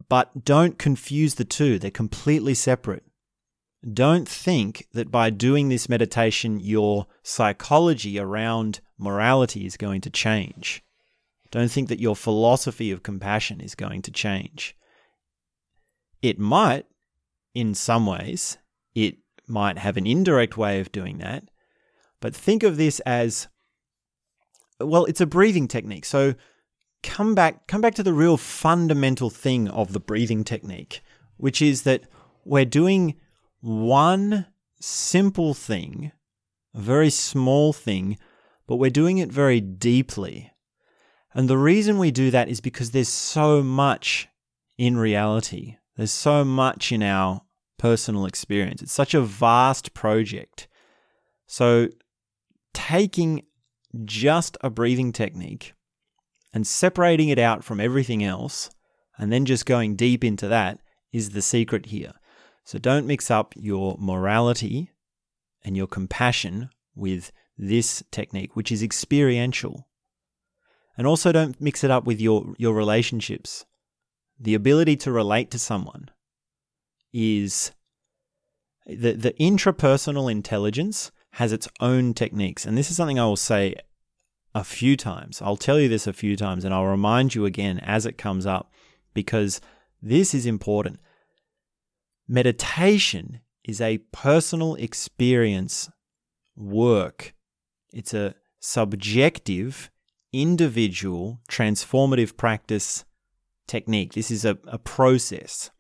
[0.09, 3.03] But don't confuse the two, they're completely separate.
[3.93, 10.83] Don't think that by doing this meditation, your psychology around morality is going to change.
[11.57, 14.77] Don't think that your philosophy of compassion is going to change.
[16.21, 16.85] It might,
[17.55, 18.59] in some ways,
[18.95, 19.17] it
[19.49, 21.45] might have an indirect way of doing that,
[22.21, 23.49] but think of this as
[24.79, 26.05] well, it's a breathing technique.
[26.05, 26.35] So
[27.03, 31.01] come back come back to the real fundamental thing of the breathing technique,
[31.39, 32.03] which is that
[32.45, 33.15] we're doing
[33.63, 34.45] one
[34.79, 36.13] simple thing,
[36.75, 38.19] a very small thing,
[38.67, 40.53] but we're doing it very deeply.
[41.37, 44.27] And the reason we do that is because there's so much
[44.79, 45.77] in reality.
[45.95, 47.43] There's so much in our
[47.79, 48.81] personal experience.
[48.81, 50.67] It's such a vast project.
[51.47, 51.89] So,
[52.73, 53.43] taking
[54.07, 55.75] just a breathing technique
[56.55, 58.71] and separating it out from everything else,
[59.19, 60.81] and then just going deep into that
[61.13, 62.15] is the secret here.
[62.65, 64.91] So don't mix up your morality
[65.63, 69.87] and your compassion with this technique, which is experiential.
[70.97, 73.67] And also don't mix it up with your, your relationships.
[74.39, 76.11] The ability to relate to someone
[77.13, 77.73] is
[78.87, 82.65] the, the intrapersonal intelligence has its own techniques.
[82.65, 83.75] And this is something I will say
[84.55, 85.43] a few times.
[85.43, 88.47] I'll tell you this a few times and I'll remind you again as it comes
[88.47, 88.71] up
[89.13, 89.61] because
[90.01, 90.99] this is important.
[92.27, 95.91] Meditation is a personal experience
[96.57, 97.35] work.
[97.93, 99.91] It's a subjective,
[100.43, 103.05] individual, transformative practice
[103.67, 104.13] technique.
[104.13, 105.71] This is a, a process.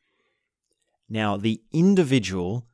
[1.09, 2.66] Now, the individual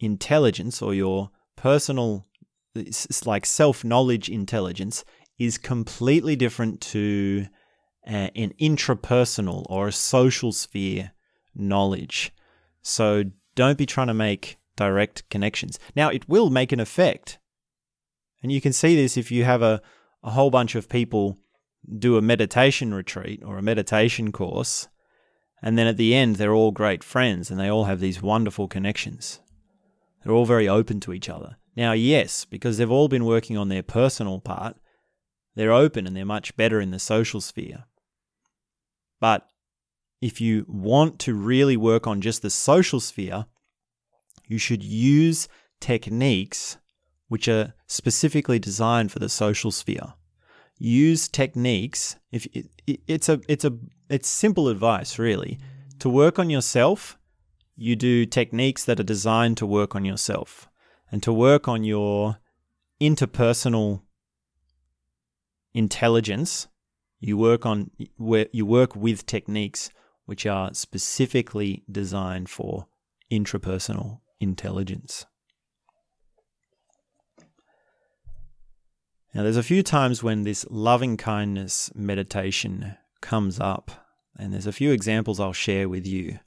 [0.00, 2.26] intelligence or your personal,
[2.74, 5.04] it's like self knowledge intelligence,
[5.38, 7.46] is completely different to
[8.06, 11.12] uh, an intrapersonal or a social sphere
[11.54, 12.32] knowledge.
[12.82, 13.24] So
[13.54, 15.78] don't be trying to make direct connections.
[15.94, 17.38] Now, it will make an effect.
[18.42, 19.82] And you can see this if you have a,
[20.22, 21.38] a whole bunch of people
[21.98, 24.88] do a meditation retreat or a meditation course,
[25.62, 28.68] and then at the end, they're all great friends and they all have these wonderful
[28.68, 29.40] connections.
[30.22, 31.56] They're all very open to each other.
[31.76, 34.76] Now, yes, because they've all been working on their personal part,
[35.54, 37.84] they're open and they're much better in the social sphere.
[39.20, 39.48] But
[40.20, 43.46] if you want to really work on just the social sphere,
[44.46, 45.48] you should use
[45.80, 46.78] techniques
[47.28, 50.14] which are specifically designed for the social sphere.
[50.78, 52.46] Use techniques if
[52.86, 53.76] it's a it's a
[54.08, 55.58] it's simple advice really.
[55.98, 57.18] To work on yourself,
[57.76, 60.68] you do techniques that are designed to work on yourself
[61.10, 62.38] and to work on your
[63.00, 64.02] interpersonal
[65.74, 66.68] intelligence
[67.20, 69.90] you work on you work with techniques
[70.24, 72.86] which are specifically designed for
[73.30, 75.26] intrapersonal intelligence.
[79.34, 83.90] Now, there's a few times when this loving kindness meditation comes up,
[84.36, 86.38] and there's a few examples I'll share with you.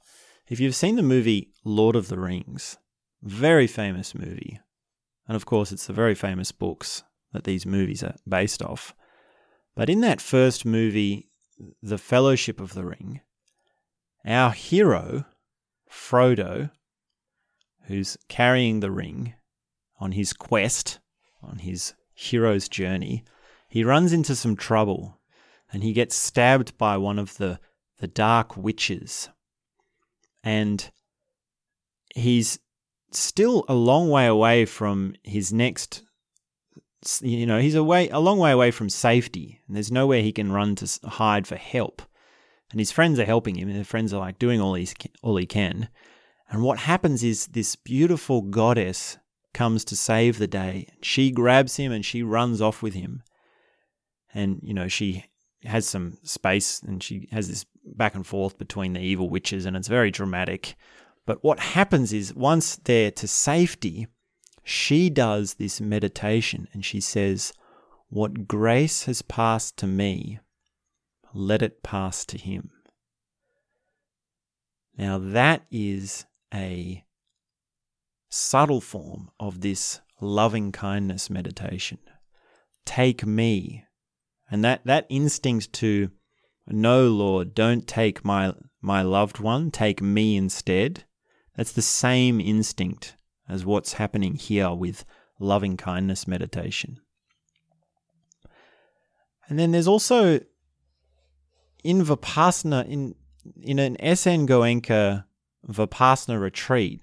[0.47, 2.77] If you've seen the movie Lord of the Rings,
[3.21, 4.59] very famous movie,
[5.27, 8.93] and of course, it's the very famous books that these movies are based off.
[9.75, 11.29] But in that first movie,
[11.81, 13.21] The Fellowship of the Ring,
[14.25, 15.25] our hero,
[15.89, 16.71] Frodo,
[17.85, 19.35] who's carrying the ring
[19.99, 20.99] on his quest,
[21.41, 23.23] on his hero's journey,
[23.67, 25.19] he runs into some trouble
[25.71, 27.59] and he gets stabbed by one of the,
[27.99, 29.29] the dark witches.
[30.43, 30.89] And
[32.13, 32.59] he's
[33.11, 36.03] still a long way away from his next
[37.21, 40.51] you know, he's away a long way away from safety, and there's nowhere he can
[40.51, 42.01] run to hide for help.
[42.69, 44.87] And his friends are helping him, and his friends are like doing all he
[45.23, 45.89] all he can.
[46.51, 49.17] And what happens is this beautiful goddess
[49.53, 50.87] comes to save the day.
[51.01, 53.23] She grabs him and she runs off with him.
[54.33, 55.25] And you know, she
[55.63, 59.75] has some space, and she has this back and forth between the evil witches, and
[59.75, 60.75] it's very dramatic.
[61.25, 64.07] But what happens is once they're to safety,
[64.63, 67.53] she does this meditation and she says,
[68.09, 70.39] What grace has passed to me,
[71.33, 72.71] let it pass to him.
[74.97, 77.03] Now, that is a
[78.31, 81.99] subtle form of this loving kindness meditation.
[82.85, 83.85] Take me.
[84.49, 86.09] And that, that instinct to,
[86.65, 91.03] no, Lord, don't take my, my loved one, take me instead.
[91.55, 93.15] That's the same instinct
[93.49, 95.03] as what's happening here with
[95.39, 96.99] loving kindness meditation.
[99.49, 100.39] And then there's also
[101.83, 103.15] in Vipassana, in,
[103.61, 105.25] in an SN Goenka
[105.67, 107.01] Vipassana retreat,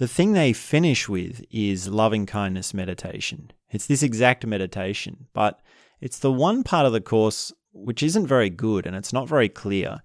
[0.00, 3.52] the thing they finish with is loving kindness meditation.
[3.68, 5.60] It's this exact meditation, but
[6.00, 9.50] it's the one part of the course which isn't very good and it's not very
[9.50, 10.00] clear.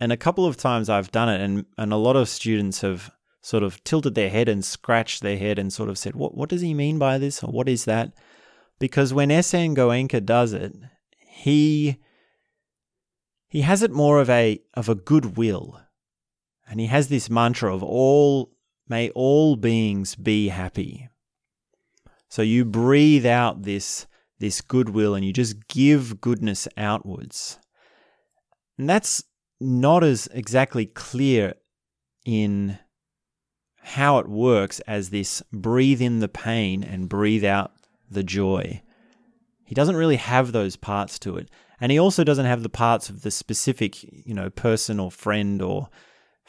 [0.00, 3.12] And a couple of times I've done it, and, and a lot of students have
[3.40, 6.48] sort of tilted their head and scratched their head and sort of said, "What what
[6.48, 7.44] does he mean by this?
[7.44, 8.12] Or what is that?"
[8.80, 10.74] Because when SN Goenka does it,
[11.20, 11.98] he
[13.48, 15.80] he has it more of a of a goodwill,
[16.68, 18.50] and he has this mantra of all
[18.90, 21.08] may all beings be happy.
[22.28, 24.06] So you breathe out this
[24.38, 27.58] this goodwill and you just give goodness outwards.
[28.78, 29.22] And that's
[29.60, 31.54] not as exactly clear
[32.24, 32.78] in
[33.82, 37.72] how it works as this breathe in the pain and breathe out
[38.10, 38.82] the joy.
[39.64, 41.50] He doesn't really have those parts to it.
[41.80, 45.60] And he also doesn't have the parts of the specific, you know, person or friend
[45.60, 45.88] or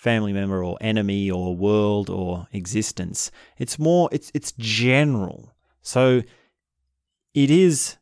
[0.01, 3.29] family member or enemy or world or existence.
[3.59, 5.53] It's more it's it's general.
[5.83, 6.23] So
[7.35, 7.97] it is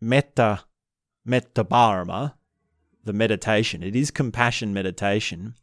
[0.00, 0.60] metta
[1.24, 2.34] metta bhavana,
[3.02, 3.82] the meditation.
[3.82, 5.56] It is compassion meditation,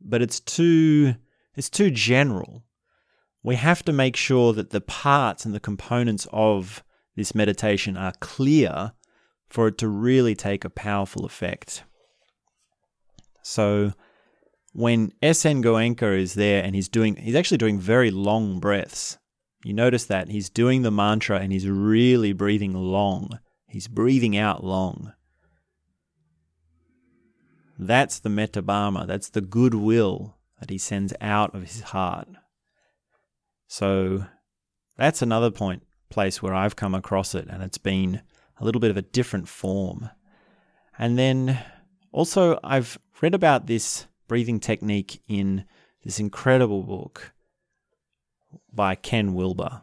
[0.00, 1.14] but it's too
[1.54, 2.64] it's too general.
[3.44, 6.82] We have to make sure that the parts and the components of
[7.14, 8.94] this meditation are clear
[9.48, 11.84] for it to really take a powerful effect.
[13.42, 13.92] So
[14.72, 19.18] when SN Goenka is there and he's doing he's actually doing very long breaths.
[19.64, 23.38] You notice that he's doing the mantra and he's really breathing long.
[23.66, 25.12] He's breathing out long.
[27.78, 29.06] That's the metta bhavana.
[29.06, 32.28] That's the goodwill that he sends out of his heart.
[33.68, 34.24] So
[34.96, 38.22] that's another point, place where I've come across it, and it's been
[38.58, 40.10] a little bit of a different form.
[40.98, 41.58] And then
[42.10, 45.64] also, I've read about this breathing technique in
[46.04, 47.32] this incredible book
[48.72, 49.82] by Ken Wilber.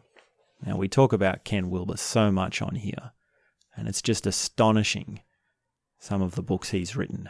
[0.64, 3.12] Now, we talk about Ken Wilber so much on here,
[3.76, 5.20] and it's just astonishing
[5.98, 7.28] some of the books he's written.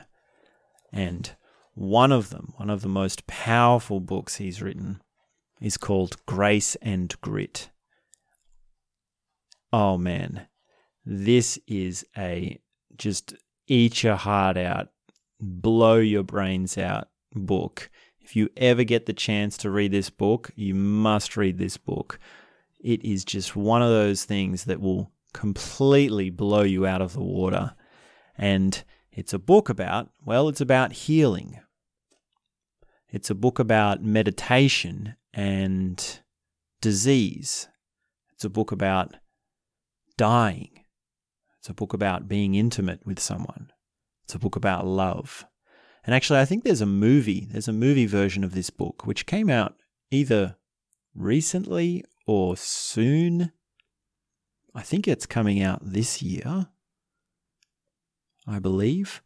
[0.92, 1.34] And
[1.74, 5.02] one of them, one of the most powerful books he's written,
[5.60, 7.70] is called Grace and Grit.
[9.72, 10.46] Oh man,
[11.04, 12.60] this is a
[12.96, 13.34] just
[13.66, 14.88] eat your heart out,
[15.40, 17.90] blow your brains out book.
[18.20, 22.18] If you ever get the chance to read this book, you must read this book.
[22.80, 27.22] It is just one of those things that will completely blow you out of the
[27.22, 27.74] water.
[28.36, 28.82] And
[29.12, 31.60] it's a book about, well, it's about healing.
[33.08, 36.20] It's a book about meditation and
[36.80, 37.68] disease.
[38.34, 39.16] It's a book about
[40.16, 40.84] dying.
[41.58, 43.70] It's a book about being intimate with someone.
[44.26, 45.46] It's a book about love.
[46.04, 49.24] And actually, I think there's a movie, there's a movie version of this book which
[49.24, 49.76] came out
[50.10, 50.56] either
[51.14, 53.52] recently or soon.
[54.74, 56.66] I think it's coming out this year,
[58.48, 59.22] I believe.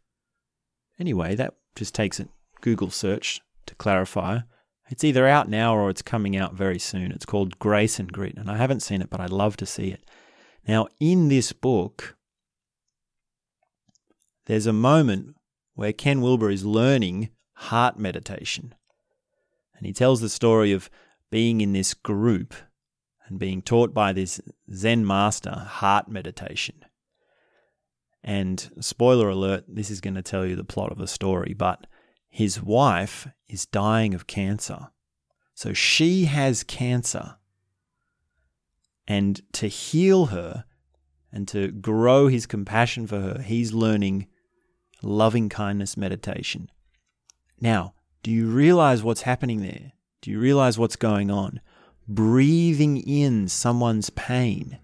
[0.99, 2.27] Anyway, that just takes a
[2.61, 4.41] Google search to clarify.
[4.91, 7.11] It's either out now or it's coming out very soon.
[7.11, 9.87] It's called Grace and Grit, and I haven't seen it, but I'd love to see
[9.87, 10.05] it.
[10.67, 12.17] Now, in this book,
[14.45, 15.35] there's a moment
[15.75, 18.73] where Ken Wilber is learning heart meditation.
[19.75, 20.89] And he tells the story of
[21.29, 22.53] being in this group
[23.27, 24.41] and being taught by this
[24.73, 26.85] Zen master heart meditation.
[28.23, 31.87] And spoiler alert, this is going to tell you the plot of the story, but
[32.29, 34.89] his wife is dying of cancer.
[35.53, 37.37] So she has cancer.
[39.07, 40.65] And to heal her
[41.31, 44.27] and to grow his compassion for her, he's learning
[45.01, 46.69] loving kindness meditation.
[47.59, 47.93] Now,
[48.23, 49.93] do you realize what's happening there?
[50.21, 51.61] Do you realize what's going on?
[52.07, 54.79] Breathing in someone's pain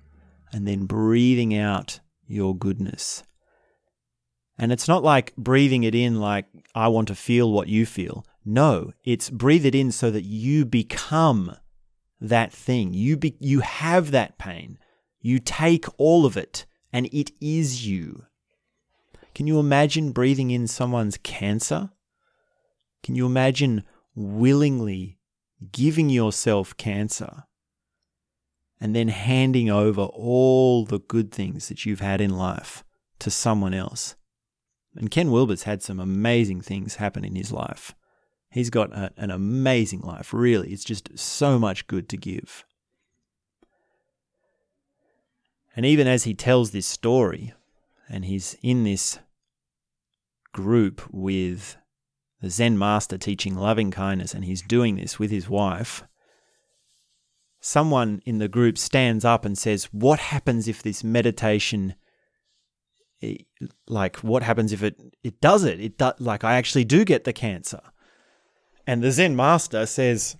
[0.51, 3.24] and then breathing out your goodness.
[4.57, 8.26] And it's not like breathing it in like, I want to feel what you feel.
[8.43, 11.55] No, it's breathe it in so that you become
[12.20, 12.93] that thing.
[12.93, 14.80] You, be, you have that pain.
[15.20, 18.26] You take all of it, and it is you.
[19.38, 21.91] Can you imagine breathing in someone's cancer?
[23.03, 23.83] Can you imagine
[24.15, 25.19] willingly
[25.71, 27.43] giving yourself cancer
[28.81, 32.83] and then handing over all the good things that you've had in life
[33.19, 34.15] to someone else?
[34.95, 37.93] And Ken Wilber's had some amazing things happen in his life.
[38.49, 40.73] He's got a, an amazing life, really.
[40.73, 42.65] It's just so much good to give.
[45.75, 47.53] And even as he tells this story,
[48.09, 49.19] and he's in this
[50.58, 51.78] group with
[52.41, 56.03] the Zen master teaching loving kindness, and he's doing this with his wife,
[57.60, 61.95] someone in the group stands up and says, What happens if this meditation?
[63.88, 65.80] like what happens if it it does it?
[65.80, 67.82] It do, like i actually do get the cancer.
[68.86, 70.38] And the zen master says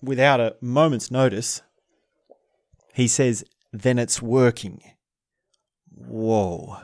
[0.00, 1.60] without a moment's notice
[2.94, 4.80] he says then it's working.
[5.92, 6.76] Whoa.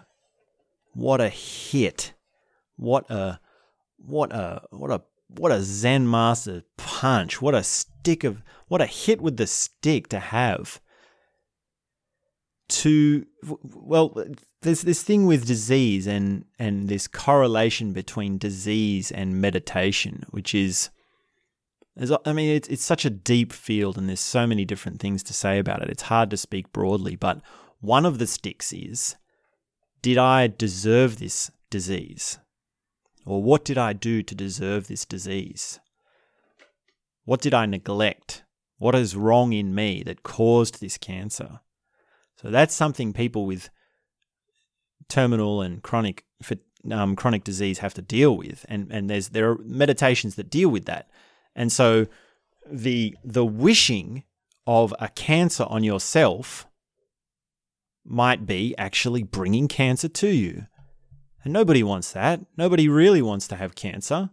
[0.94, 2.12] What a hit
[2.76, 3.40] what a
[3.96, 7.42] what a what a what a Zen master punch.
[7.42, 10.80] What a stick of what a hit with the stick to have.
[12.68, 13.24] To
[13.62, 14.16] well,
[14.62, 20.90] there's this thing with disease and and this correlation between disease and meditation, which is
[22.26, 25.32] I mean, it's, it's such a deep field and there's so many different things to
[25.32, 25.88] say about it.
[25.88, 27.40] It's hard to speak broadly, but
[27.80, 29.16] one of the sticks is
[30.02, 32.38] Did I deserve this disease?
[33.26, 35.80] Or what did I do to deserve this disease?
[37.24, 38.44] What did I neglect?
[38.78, 41.60] What is wrong in me that caused this cancer?
[42.40, 43.68] So that's something people with
[45.08, 46.24] terminal and chronic
[46.90, 50.68] um, chronic disease have to deal with, and and there's there are meditations that deal
[50.68, 51.10] with that,
[51.54, 52.06] and so
[52.70, 54.24] the the wishing
[54.66, 56.66] of a cancer on yourself
[58.04, 60.66] might be actually bringing cancer to you.
[61.46, 62.40] And nobody wants that.
[62.56, 64.30] Nobody really wants to have cancer.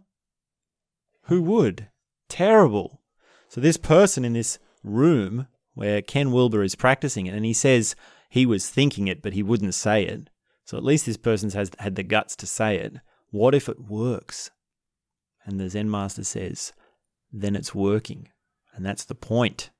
[1.26, 1.86] Who would?
[2.28, 3.02] Terrible.
[3.48, 7.94] So, this person in this room where Ken Wilber is practicing it, and he says
[8.28, 10.28] he was thinking it, but he wouldn't say it.
[10.64, 12.94] So, at least this person has had the guts to say it.
[13.30, 14.50] What if it works?
[15.44, 16.72] And the Zen master says,
[17.32, 18.28] then it's working.
[18.74, 19.70] And that's the point.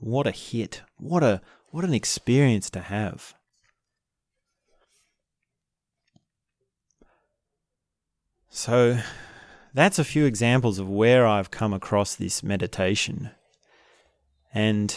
[0.00, 0.82] What a hit.
[0.98, 1.40] What a
[1.70, 3.34] what an experience to have.
[8.56, 9.00] So
[9.74, 13.32] that's a few examples of where I've come across this meditation.
[14.54, 14.96] And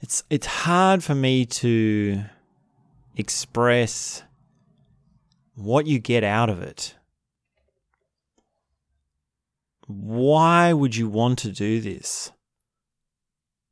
[0.00, 2.22] it's it's hard for me to
[3.16, 4.22] express
[5.56, 6.94] what you get out of it.
[9.88, 12.30] Why would you want to do this?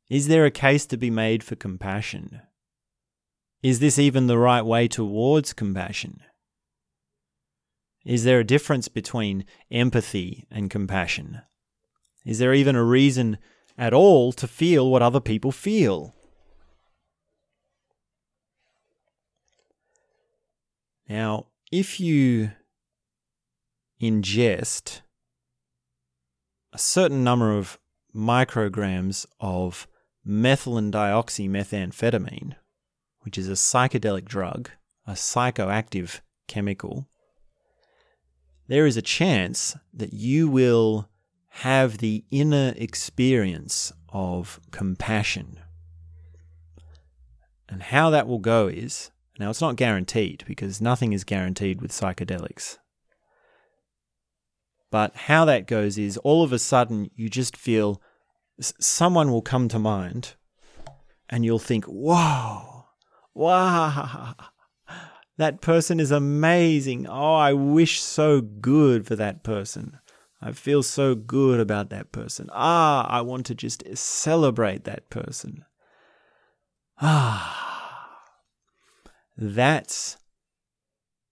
[0.09, 2.41] Is there a case to be made for compassion?
[3.61, 6.19] Is this even the right way towards compassion?
[8.05, 11.41] Is there a difference between empathy and compassion?
[12.25, 13.37] Is there even a reason
[13.77, 16.15] at all to feel what other people feel?
[21.07, 22.51] Now, if you
[24.01, 25.01] ingest
[26.71, 27.79] a certain number of
[28.15, 29.87] micrograms of
[30.27, 32.55] methylene dioxymethamphetamine,
[33.21, 34.69] which is a psychedelic drug,
[35.05, 37.07] a psychoactive chemical,
[38.67, 41.09] there is a chance that you will
[41.49, 45.59] have the inner experience of compassion.
[47.69, 51.91] And how that will go is now, it's not guaranteed because nothing is guaranteed with
[51.91, 52.77] psychedelics.
[54.91, 57.99] But how that goes is all of a sudden you just feel
[58.59, 60.35] someone will come to mind
[61.29, 62.85] and you'll think, whoa,
[63.33, 64.35] wow,
[65.37, 67.07] that person is amazing.
[67.07, 69.99] Oh, I wish so good for that person.
[70.41, 72.49] I feel so good about that person.
[72.51, 75.65] Ah, I want to just celebrate that person.
[77.01, 77.63] Ah.
[79.37, 80.17] That's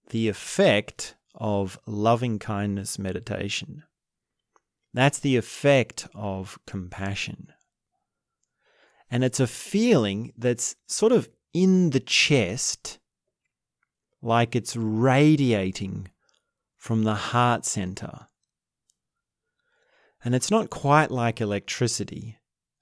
[0.10, 3.84] the effect of loving kindness meditation.
[4.93, 7.47] That's the effect of compassion.
[9.10, 12.99] And it's a feeling that's sort of in the chest,
[14.22, 16.09] like it's radiating
[16.78, 18.28] from the heart center.
[20.24, 22.38] And it's not quite like electricity,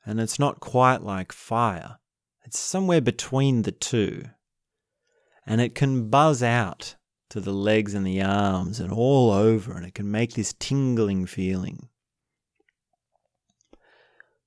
[0.06, 2.00] and it's not quite like fire.
[2.46, 4.26] It's somewhere between the two.
[5.46, 6.96] And it can buzz out
[7.30, 11.26] to the legs and the arms and all over, and it can make this tingling
[11.26, 11.90] feeling.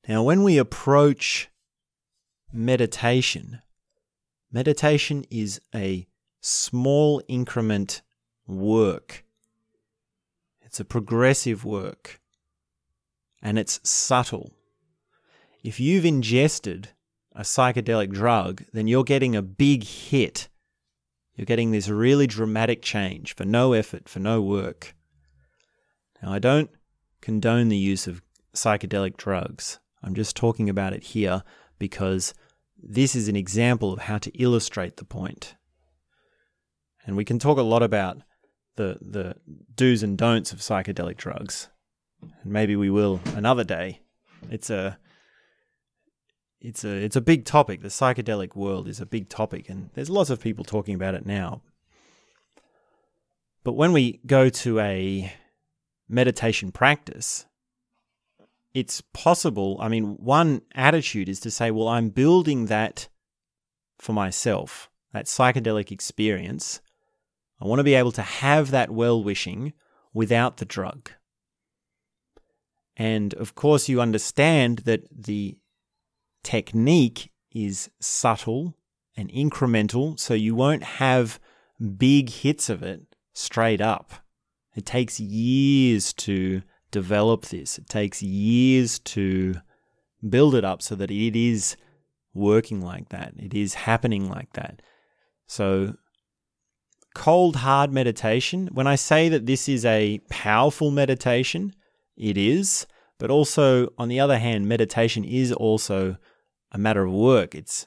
[0.09, 1.49] Now, when we approach
[2.53, 3.63] meditation,
[4.51, 6.09] meditation is a
[6.43, 8.03] small increment
[8.47, 9.25] work.
[10.61, 12.21] It's a progressive work
[13.41, 14.53] and it's subtle.
[15.63, 16.91] If you've ingested
[17.35, 20.49] a psychedelic drug, then you're getting a big hit.
[21.35, 24.95] You're getting this really dramatic change for no effort, for no work.
[26.23, 26.71] Now, I don't
[27.21, 28.23] condone the use of
[28.55, 29.79] psychedelic drugs.
[30.03, 31.43] I'm just talking about it here
[31.79, 32.35] because
[32.77, 35.55] this is an example of how to illustrate the point.
[37.05, 38.23] And we can talk a lot about
[38.77, 39.37] the the
[39.75, 41.69] do's and don'ts of psychedelic drugs.
[42.21, 44.01] And maybe we will another day.
[44.51, 44.99] It's a
[46.61, 47.83] it's a it's a big topic.
[47.83, 51.27] The psychedelic world is a big topic and there's lots of people talking about it
[51.27, 51.63] now.
[53.65, 55.33] But when we go to a
[56.09, 57.47] meditation practice,
[58.75, 59.77] it's possible.
[59.81, 63.09] I mean, one attitude is to say, well, I'm building that
[63.99, 66.81] for myself, that psychedelic experience.
[67.63, 69.73] I want to be able to have that well wishing
[70.13, 71.11] without the drug.
[72.97, 75.59] And of course, you understand that the
[76.43, 78.77] technique is subtle
[79.17, 81.39] and incremental, so you won't have
[81.97, 83.03] big hits of it
[83.33, 84.13] straight up.
[84.75, 87.79] It takes years to develop this.
[87.79, 89.55] It takes years to
[90.29, 91.77] build it up so that it is
[92.35, 93.35] working like that.
[93.37, 94.83] It is happening like that.
[95.47, 95.95] So,
[97.15, 101.75] cold, hard meditation, when I say that this is a powerful meditation,
[102.17, 102.87] it is.
[103.19, 106.17] But also, on the other hand, meditation is also
[106.73, 107.55] a matter of work.
[107.55, 107.87] It's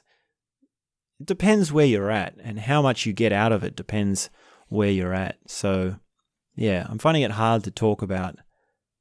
[1.20, 4.30] it depends where you're at and how much you get out of it depends
[4.68, 5.36] where you're at.
[5.46, 5.96] So,
[6.54, 8.36] yeah, I'm finding it hard to talk about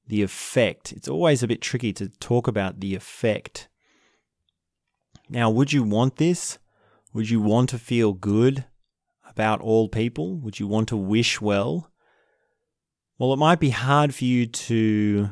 [0.08, 0.92] the effect.
[0.92, 3.68] It's always a bit tricky to talk about the effect.
[5.30, 6.58] Now, would you want this?
[7.14, 8.66] Would you want to feel good
[9.36, 10.38] about all people?
[10.38, 11.92] Would you want to wish well?
[13.18, 15.30] Well, it might be hard for you to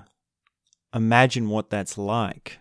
[0.94, 2.60] imagine what that's like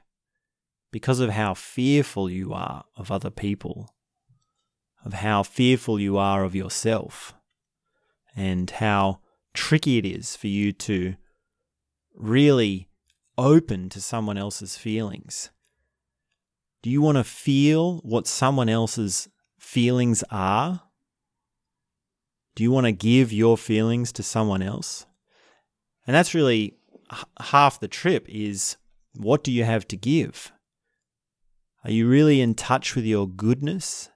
[0.93, 3.93] because of how fearful you are of other people,
[5.05, 7.35] of how fearful you are of yourself,
[8.37, 9.19] and how
[9.53, 11.17] tricky it is for you to
[12.15, 12.89] really
[13.37, 15.51] open to someone else's feelings?
[16.83, 19.29] Do you want to feel what someone else's
[19.59, 20.83] feelings are?
[22.55, 25.07] Do you want to give your feelings to someone else?
[26.07, 26.77] And that's really
[27.13, 28.77] h- half the trip is
[29.15, 30.53] what do you have to give?
[31.85, 34.11] Are you really in touch with your goodness,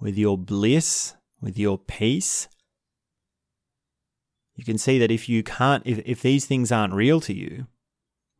[0.00, 2.48] with your bliss, with your peace?
[4.54, 7.66] You can see that if you can't, if, if these things aren't real to you,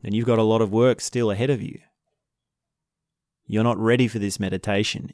[0.02, 1.78] then you've got a lot of work still ahead of you.
[3.46, 5.12] You're not ready for this meditation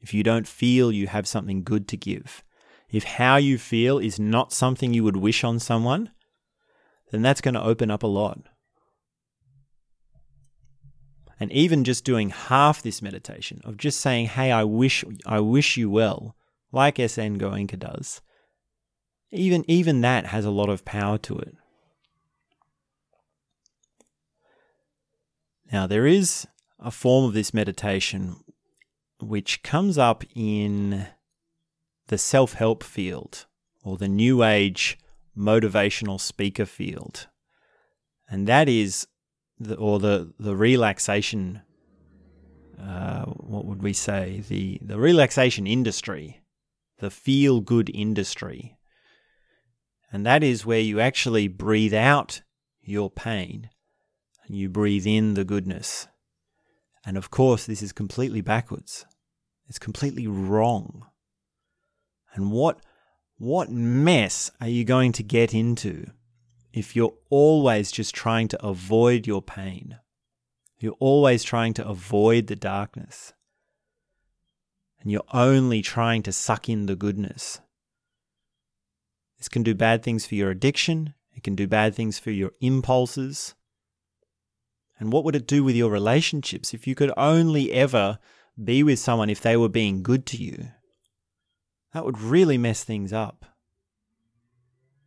[0.00, 2.42] if you don't feel you have something good to give.
[2.92, 6.10] If how you feel is not something you would wish on someone,
[7.10, 8.40] then that's going to open up a lot.
[11.38, 15.76] And even just doing half this meditation of just saying, "Hey, I wish I wish
[15.76, 16.36] you well,"
[16.70, 18.20] like SN Goenka does.
[19.30, 21.56] Even even that has a lot of power to it.
[25.72, 26.46] Now there is
[26.78, 28.36] a form of this meditation
[29.20, 31.06] which comes up in
[32.10, 33.46] the self-help field
[33.84, 34.98] or the new age
[35.36, 37.28] motivational speaker field.
[38.28, 39.06] And that is
[39.58, 41.62] the, or the the relaxation
[42.80, 46.40] uh, what would we say the the relaxation industry,
[46.98, 48.76] the feel good industry,
[50.12, 52.42] and that is where you actually breathe out
[52.82, 53.70] your pain
[54.46, 56.08] and you breathe in the goodness.
[57.06, 59.06] And of course, this is completely backwards.
[59.68, 61.06] It's completely wrong.
[62.34, 62.80] And what
[63.38, 66.10] what mess are you going to get into
[66.72, 69.98] if you're always just trying to avoid your pain?
[70.78, 73.32] You're always trying to avoid the darkness.
[75.00, 77.60] And you're only trying to suck in the goodness.
[79.38, 81.14] This can do bad things for your addiction.
[81.34, 83.54] It can do bad things for your impulses.
[84.98, 88.18] And what would it do with your relationships if you could only ever
[88.62, 90.68] be with someone if they were being good to you?
[91.92, 93.44] That would really mess things up.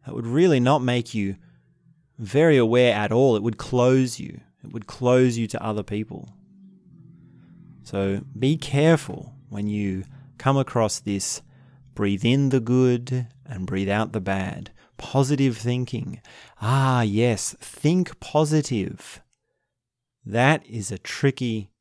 [0.06, 1.38] That would really not make you
[2.20, 3.36] very aware at all.
[3.36, 4.42] It would close you.
[4.64, 6.30] It would close you to other people.
[7.84, 10.04] So be careful when you
[10.38, 11.42] come across this
[11.96, 14.72] breathe in the good and breathe out the bad.
[14.98, 16.22] Positive thinking.
[16.62, 19.22] Ah, yes, think positive.
[20.26, 21.72] That is a tricky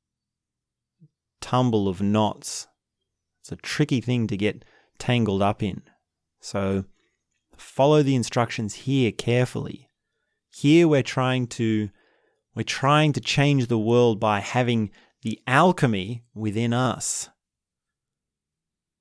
[1.40, 2.66] tumble of knots.
[3.40, 4.64] It's a tricky thing to get
[4.98, 5.82] tangled up in.
[6.40, 6.84] So
[7.56, 9.88] follow the instructions here carefully.
[10.48, 11.90] Here we're trying to
[12.54, 14.90] we're trying to change the world by having
[15.22, 17.30] the alchemy within us.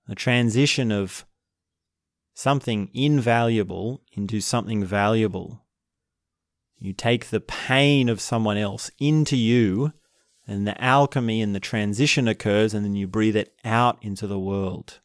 [0.07, 1.25] A transition of
[2.33, 5.65] something invaluable into something valuable.
[6.79, 9.93] You take the pain of someone else into you,
[10.47, 14.39] and the alchemy and the transition occurs, and then you breathe it out into the
[14.39, 14.99] world.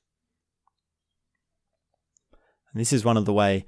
[2.76, 3.64] And this is one of the way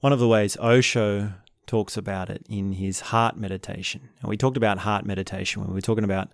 [0.00, 1.34] one of the ways Osho
[1.68, 4.08] talks about it in his heart meditation.
[4.20, 6.30] And we talked about heart meditation when we were talking about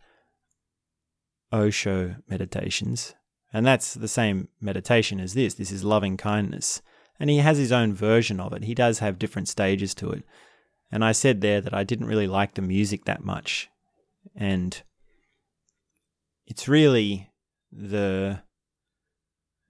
[1.53, 3.15] Osho meditations.
[3.53, 5.53] And that's the same meditation as this.
[5.53, 6.81] This is loving kindness.
[7.21, 8.65] And he has his own version of it.
[8.65, 10.25] He does have different stages to it.
[10.91, 13.69] And I said there that I didn't really like the music that much.
[14.35, 14.83] And
[16.47, 17.31] it's really
[17.71, 18.41] the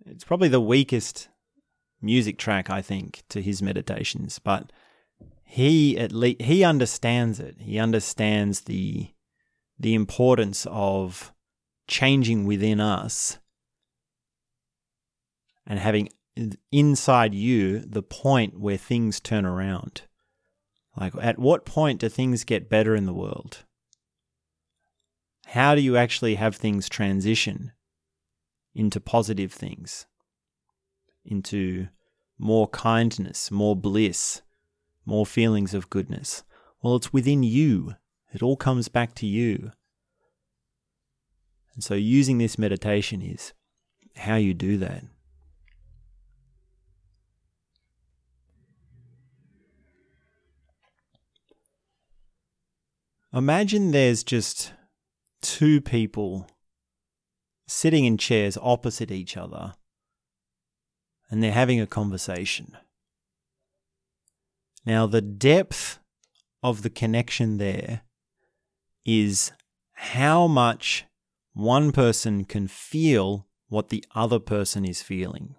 [0.07, 1.29] it's probably the weakest
[2.01, 4.73] music track, I think, to his meditations, but
[5.45, 7.57] he at least he understands it.
[7.61, 9.13] He understands the
[9.79, 11.33] the importance of
[11.87, 13.39] changing within us
[15.67, 16.09] and having
[16.71, 20.03] inside you the point where things turn around.
[20.97, 23.65] Like, at what point do things get better in the world?
[25.47, 27.73] How do you actually have things transition
[28.75, 30.07] into positive things?
[31.25, 31.89] Into
[32.39, 34.43] more kindness, more bliss,
[35.05, 36.43] more feelings of goodness?
[36.83, 37.95] Well, it's within you.
[38.33, 39.73] It all comes back to you.
[41.75, 43.53] And so, using this meditation is
[44.17, 45.05] how you do that.
[53.33, 54.73] Imagine there's just
[55.43, 56.49] two people
[57.67, 59.75] sitting in chairs opposite each other
[61.31, 62.77] and they're having a conversation.
[64.85, 65.99] Now, the depth
[66.63, 68.03] of the connection there
[69.05, 69.53] is
[69.93, 71.05] how much
[71.53, 75.57] one person can feel what the other person is feeling.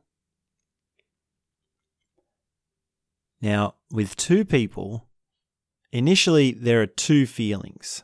[3.42, 5.08] Now, with two people,
[5.92, 8.04] initially there are two feelings.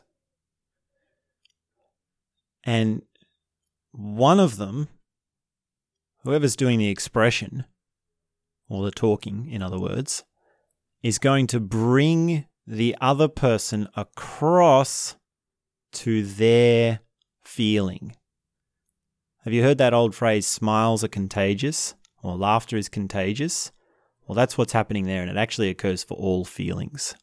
[2.64, 3.02] And
[3.92, 4.88] one of them
[6.26, 7.64] whoever's doing the expression,
[8.68, 10.24] or the talking, in other words,
[11.02, 15.16] is going to bring the other person across
[15.92, 16.98] to their
[17.44, 18.16] feeling.
[19.44, 23.70] Have you heard that old phrase, smiles are contagious, or laughter is contagious?
[24.26, 27.14] Well, that's what's happening there, and it actually occurs for all feelings.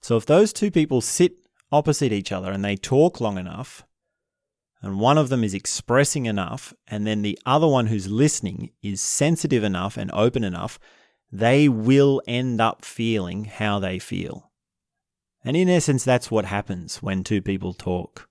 [0.00, 1.34] So if those two people sit
[1.70, 3.84] opposite each other and they talk long enough,
[4.84, 9.00] and one of them is expressing enough, and then the other one who's listening is
[9.00, 10.78] sensitive enough and open enough,
[11.32, 14.50] they will end up feeling how they feel.
[15.42, 18.28] And in essence, that's what happens when two people talk.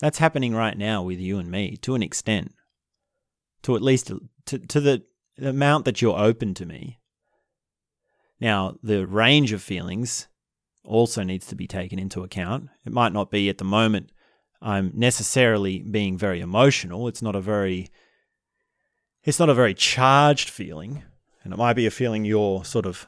[0.00, 2.52] That's happening right now with you and me to an extent.
[3.62, 4.12] To at least
[4.44, 5.02] to, to the,
[5.40, 6.98] amount that you're open to me.
[8.38, 10.28] Now, the range of feelings
[10.84, 12.68] also needs to be taken into account.
[12.84, 14.12] It might not be at the moment
[14.62, 17.08] I'm necessarily being very emotional.
[17.08, 17.88] It's not a very
[19.22, 21.02] it's not a very charged feeling,
[21.42, 23.06] and it might be a feeling you're sort of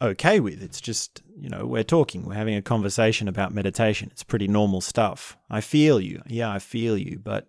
[0.00, 0.62] okay with.
[0.62, 4.08] It's just, you know, we're talking, we're having a conversation about meditation.
[4.10, 5.36] It's pretty normal stuff.
[5.50, 6.22] I feel you.
[6.26, 7.48] Yeah, I feel you, but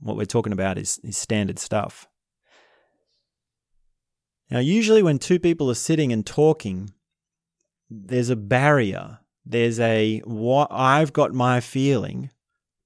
[0.00, 2.08] what we're talking about is, is standard stuff.
[4.50, 6.90] Now, usually when two people are sitting and talking,
[7.88, 9.20] there's a barrier.
[9.50, 12.30] There's a what I've got my feeling,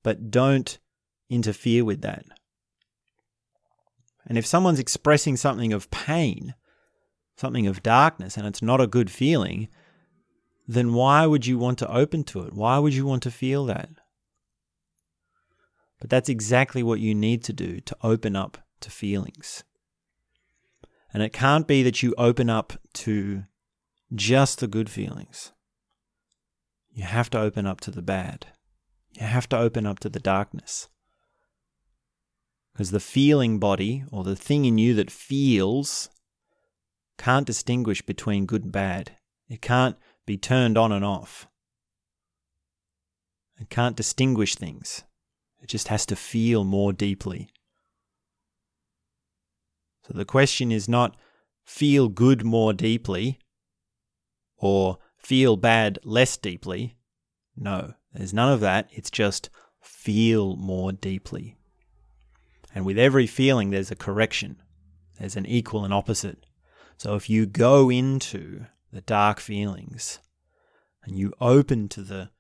[0.02, 0.78] but don't
[1.28, 2.24] interfere with that.
[4.26, 6.54] And if someone's expressing something of pain,
[7.36, 9.68] something of darkness and it's not a good feeling,
[10.66, 12.54] then why would you want to open to it?
[12.54, 13.90] Why would you want to feel that?
[16.00, 19.64] But that's exactly what you need to do to open up to feelings.
[21.12, 23.44] And it can't be that you open up to
[24.14, 25.52] just the good feelings.
[26.94, 28.46] You have to open up to the bad.
[29.12, 30.88] You have to open up to the darkness.
[32.72, 36.08] Because the feeling body, or the thing in you that feels,
[37.18, 39.12] can't distinguish between good and bad.
[39.48, 41.48] It can't be turned on and off.
[43.60, 45.02] It can't distinguish things.
[45.60, 47.48] It just has to feel more deeply.
[50.06, 51.16] So the question is not
[51.64, 53.38] feel good more deeply
[54.56, 56.96] or feel bad less deeply.
[57.56, 58.88] No, there's none of that.
[58.92, 59.50] It's just
[59.80, 61.56] feel more deeply.
[62.74, 64.60] And with every feeling, there's a correction,
[65.18, 66.46] there's an equal and opposite.
[66.96, 70.20] So if you go into the dark feelings
[71.04, 72.30] and you open to the,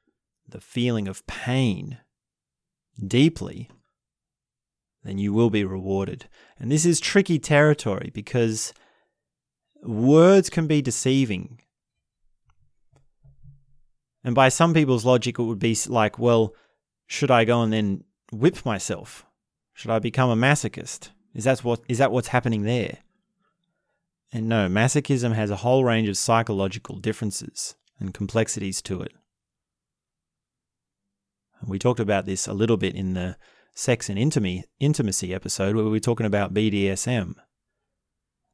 [0.48, 1.98] the feeling of pain
[3.04, 3.70] deeply,
[5.04, 6.28] then you will be rewarded.
[6.58, 8.72] And this is tricky territory because
[9.82, 11.60] words can be deceiving.
[14.24, 16.54] And by some people's logic, it would be like, well,
[17.06, 19.26] should I go and then whip myself?
[19.74, 21.10] Should I become a masochist?
[21.34, 22.98] Is that what is that what's happening there?
[24.32, 29.12] And no, masochism has a whole range of psychological differences and complexities to it.
[31.66, 33.36] We talked about this a little bit in the
[33.74, 37.34] sex and intimacy episode where we were talking about BDSM.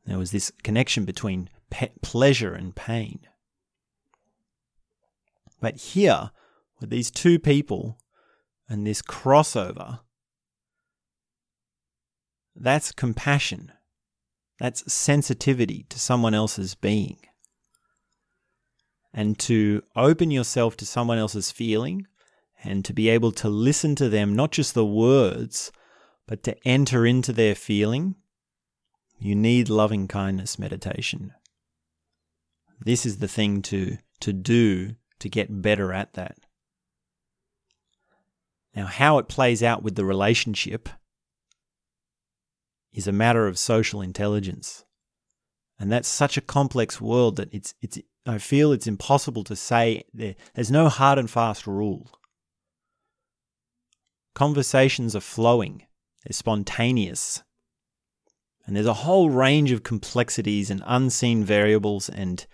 [0.06, 3.20] There was this connection between pe- pleasure and pain.
[5.60, 6.30] But here,
[6.80, 7.98] with these two people
[8.68, 10.00] and this crossover,
[12.56, 13.72] that's compassion.
[14.58, 17.18] That's sensitivity to someone else's being.
[19.12, 22.06] And to open yourself to someone else's feeling
[22.62, 25.72] and to be able to listen to them, not just the words,
[26.28, 28.14] but to enter into their feeling,
[29.18, 31.32] you need loving kindness meditation.
[32.78, 36.38] This is the thing to, to do to get better at that.
[38.74, 40.88] Now, how it plays out with the relationship
[42.92, 44.84] is a matter of social intelligence.
[45.78, 50.04] And that's such a complex world that it's, it's, I feel it's impossible to say
[50.12, 52.10] there, there's no hard and fast rule.
[54.34, 55.86] Conversations are flowing,
[56.24, 57.42] they're spontaneous.
[58.66, 62.46] And there's a whole range of complexities and unseen variables, and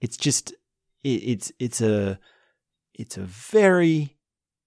[0.00, 0.52] it's just,
[1.02, 2.18] it, it's, it's a,
[2.94, 4.16] it's a very,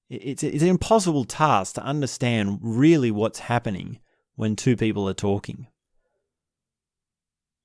[0.09, 3.99] it's, it's an impossible task to understand really what's happening
[4.35, 5.67] when two people are talking?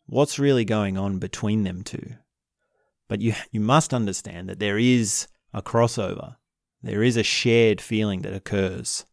[0.07, 2.15] What's really going on between them two?
[3.09, 6.37] But you, you must understand that there is a crossover.
[6.83, 9.05] There is a shared feeling that occurs.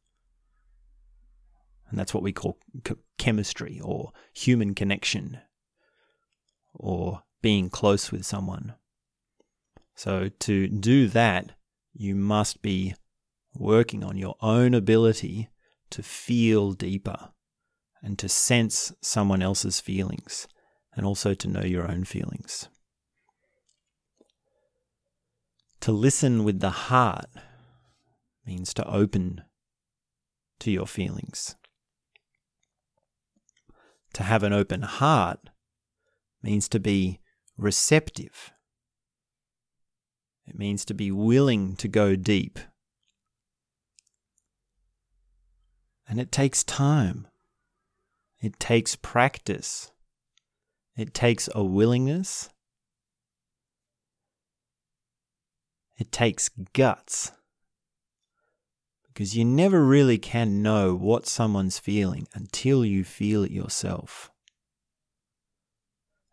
[1.90, 2.60] And that's what we call
[3.18, 5.40] chemistry or human connection
[6.74, 8.76] or being close with someone.
[9.98, 11.54] So, to do that,
[11.92, 12.94] you must be
[13.56, 15.50] working on your own ability
[15.90, 17.30] to feel deeper
[18.04, 20.48] and to sense someone else's feelings
[20.96, 22.70] and also to know your own feelings.
[25.80, 27.32] To listen with the heart
[28.46, 29.42] means to open
[30.60, 31.56] to your feelings.
[34.14, 35.50] To have an open heart
[36.44, 37.20] means to be
[37.58, 38.52] receptive.
[40.48, 42.58] It means to be willing to go deep.
[46.08, 47.28] And it takes time.
[48.40, 49.92] It takes practice.
[50.96, 52.50] It takes a willingness.
[55.98, 57.34] It takes guts.
[59.08, 64.32] Because you never really can know what someone's feeling until you feel it yourself.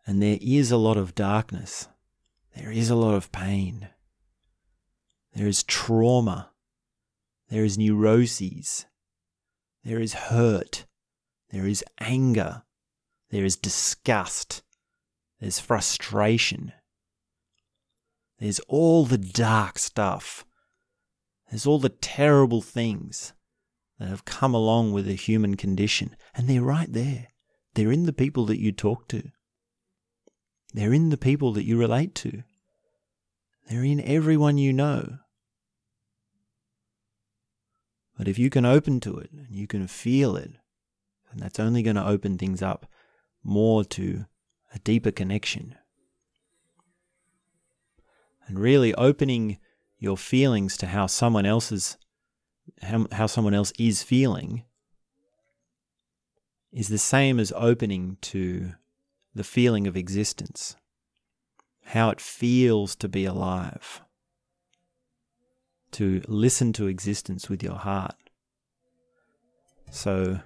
[0.05, 1.87] And there is a lot of darkness.
[2.55, 3.89] There is a lot of pain.
[5.35, 6.51] There is trauma.
[7.49, 8.85] There is neuroses.
[9.83, 10.85] There is hurt.
[11.51, 12.63] There is anger.
[13.29, 14.63] There is disgust.
[15.39, 16.71] There's frustration.
[18.39, 20.45] There's all the dark stuff.
[21.49, 23.33] There's all the terrible things
[23.99, 26.15] that have come along with the human condition.
[26.33, 27.27] And they're right there.
[27.73, 29.31] They're in the people that you talk to.
[30.73, 32.43] They're in the people that you relate to.
[33.69, 35.19] They're in everyone you know.
[38.17, 40.51] But if you can open to it and you can feel it,
[41.29, 42.85] then that's only going to open things up
[43.43, 44.25] more to
[44.73, 45.75] a deeper connection.
[48.47, 49.57] And really opening
[49.97, 51.97] your feelings to how someone else is
[52.81, 54.63] how, how someone else is feeling
[56.71, 58.73] is the same as opening to
[59.33, 60.75] the feeling of existence,
[61.85, 64.01] how it feels to be alive,
[65.95, 68.15] to listen to existence with your heart.
[69.91, 70.41] So,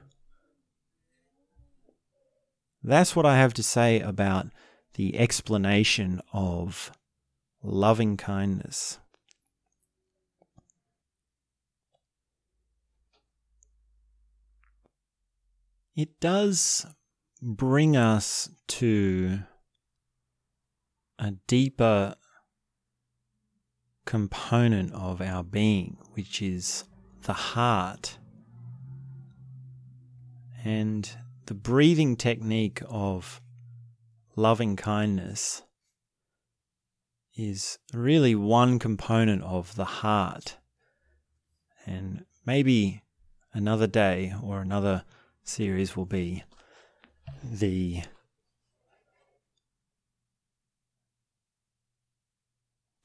[2.84, 4.48] that's what I have to say about
[4.94, 6.92] the explanation of
[7.64, 9.00] loving kindness.
[15.96, 16.86] It does
[17.42, 19.40] bring us to
[21.18, 22.16] a deeper
[24.10, 26.84] component of our being, which is
[27.26, 28.18] the heart.
[30.66, 31.08] And
[31.46, 33.40] the breathing technique of
[34.36, 35.62] loving kindness
[37.38, 40.58] is really one component of the heart.
[41.86, 43.04] And maybe
[43.54, 45.04] another day or another
[45.44, 46.44] series will be
[47.44, 48.02] the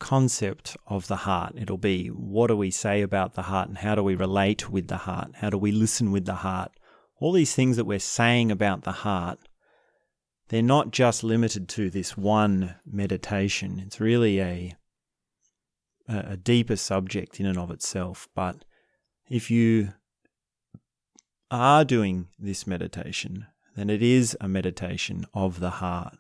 [0.05, 1.55] concept of the heart.
[1.57, 4.89] It'll be what do we say about the heart and how do we relate with
[4.89, 5.31] the heart?
[5.37, 6.73] How do we listen with the heart?
[7.21, 9.39] All these things that we're saying about the heart,
[10.49, 13.81] they're not just limited to this one meditation.
[13.81, 14.75] It's really a
[16.07, 18.29] a deeper subject in and of itself.
[18.35, 18.67] But
[19.31, 19.95] if you
[21.51, 26.19] are doing this meditation, then it is a meditation of the heart.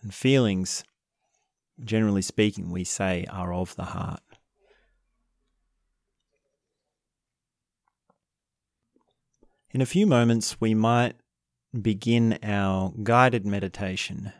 [0.00, 0.82] And feelings,
[1.82, 4.20] generally speaking, we say are of the heart.
[9.70, 11.16] In a few moments, we might
[11.80, 14.32] begin our guided meditation,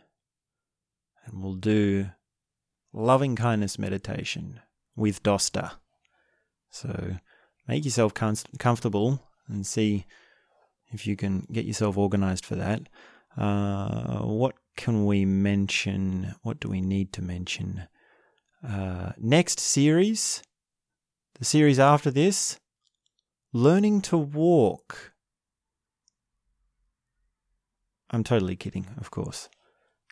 [1.25, 2.09] and we'll do
[2.91, 4.59] loving kindness meditation
[4.95, 5.73] with Dosta.
[6.71, 7.17] So
[7.67, 10.05] make yourself com- comfortable and see
[10.91, 12.89] if you can get yourself organized for that.
[13.37, 16.35] Uh, what can we mention?
[16.43, 17.87] What do we need to mention?
[18.65, 20.41] Uh, next series,
[21.39, 22.59] the series after this,
[23.51, 25.13] learning to walk.
[28.09, 29.49] I'm totally kidding, of course.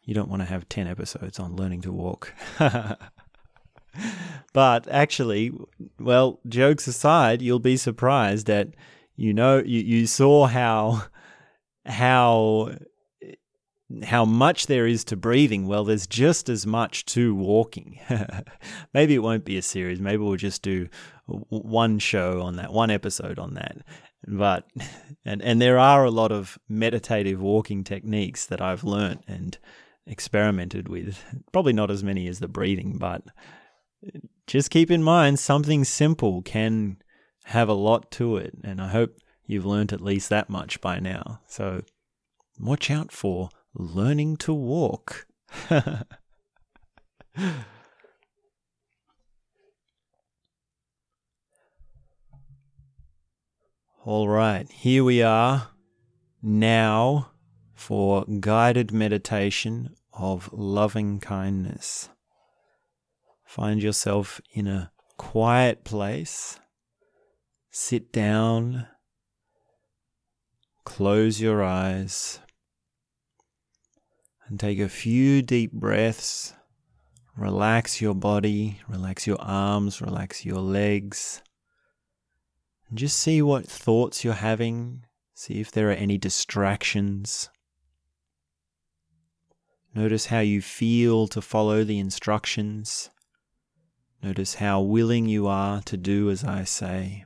[0.04, 2.34] You don't want to have 10 episodes on learning to walk.
[4.54, 5.52] but actually,
[6.00, 8.70] well, jokes aside, you'll be surprised that
[9.16, 11.04] you know you, you saw how
[11.86, 12.76] how
[14.04, 18.00] how much there is to breathing well there's just as much to walking
[18.94, 20.88] maybe it won't be a series maybe we'll just do
[21.28, 23.78] one show on that one episode on that
[24.28, 24.68] but
[25.26, 29.58] and and there are a lot of meditative walking techniques that I've learnt and
[30.08, 33.22] experimented with probably not as many as the breathing but
[34.06, 36.98] uh, just keep in mind something simple can
[37.46, 38.54] have a lot to it.
[38.64, 41.42] And I hope you've learned at least that much by now.
[41.48, 41.84] So
[42.60, 45.28] watch out for learning to walk.
[54.04, 55.70] All right, here we are
[56.42, 57.32] now
[57.74, 62.10] for guided meditation of loving kindness.
[63.46, 66.60] Find yourself in a quiet place.
[67.72, 68.88] Sit down.
[70.84, 72.40] Close your eyes.
[74.48, 76.54] And take a few deep breaths.
[77.36, 81.42] Relax your body, relax your arms, relax your legs.
[82.90, 85.06] And just see what thoughts you're having.
[85.34, 87.50] See if there are any distractions.
[89.94, 93.10] Notice how you feel to follow the instructions.
[94.22, 97.26] Notice how willing you are to do as I say.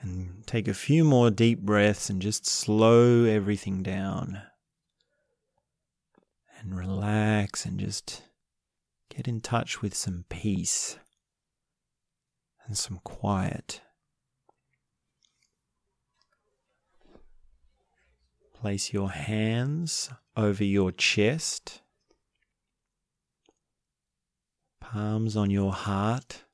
[0.00, 4.42] And take a few more deep breaths and just slow everything down.
[6.60, 8.22] And relax and just
[9.08, 10.98] get in touch with some peace
[12.66, 13.80] and some quiet.
[18.54, 21.80] Place your hands over your chest,
[24.80, 26.44] palms on your heart,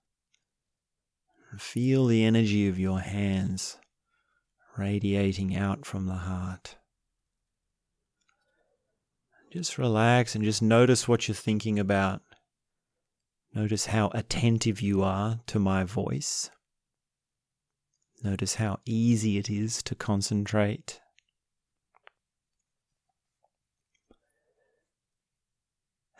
[1.60, 3.78] feel the energy of your hands
[4.76, 6.76] radiating out from the heart.
[9.52, 12.22] Just relax and just notice what you're thinking about.
[13.54, 16.50] Notice how attentive you are to my voice.
[18.24, 21.00] Notice how easy it is to concentrate.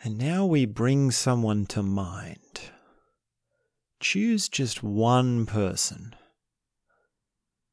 [0.01, 2.69] And now we bring someone to mind.
[4.07, 6.15] Choose just one person,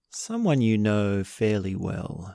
[0.08, 2.34] someone you know fairly well.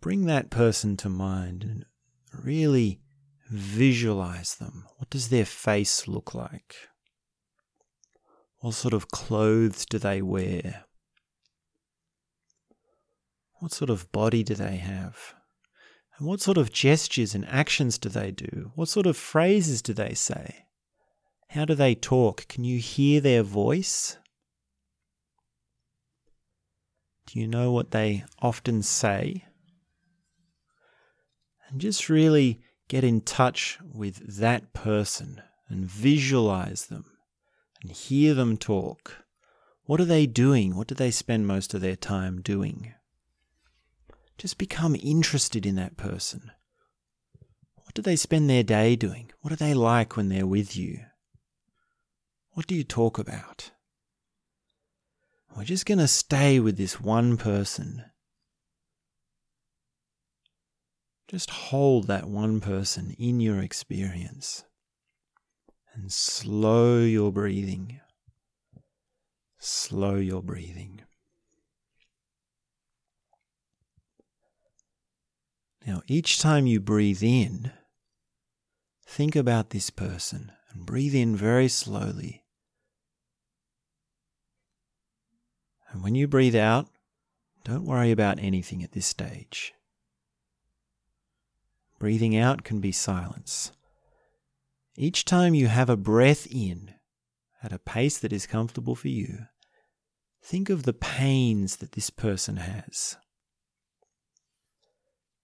[0.00, 1.84] Bring that person to mind and
[2.32, 3.02] really
[3.50, 4.86] visualize them.
[4.96, 6.74] What does their face look like?
[8.60, 10.86] What sort of clothes do they wear?
[13.60, 15.34] What sort of body do they have?
[16.18, 18.72] And what sort of gestures and actions do they do?
[18.74, 20.66] What sort of phrases do they say?
[21.50, 22.48] How do they talk?
[22.48, 24.16] Can you hear their voice?
[27.26, 29.44] Do you know what they often say?
[31.68, 37.04] And just really get in touch with that person and visualize them
[37.82, 39.24] and hear them talk.
[39.84, 40.76] What are they doing?
[40.76, 42.94] What do they spend most of their time doing?
[44.38, 46.50] Just become interested in that person.
[47.74, 49.30] What do they spend their day doing?
[49.40, 51.00] What are they like when they're with you?
[52.52, 53.70] What do you talk about?
[55.56, 58.04] We're just going to stay with this one person.
[61.28, 64.64] Just hold that one person in your experience
[65.94, 68.00] and slow your breathing.
[69.58, 71.05] Slow your breathing.
[75.86, 77.70] Now, each time you breathe in,
[79.06, 82.42] think about this person and breathe in very slowly.
[85.90, 86.88] And when you breathe out,
[87.62, 89.74] don't worry about anything at this stage.
[92.00, 93.70] Breathing out can be silence.
[94.96, 96.94] Each time you have a breath in
[97.62, 99.46] at a pace that is comfortable for you,
[100.42, 103.16] think of the pains that this person has.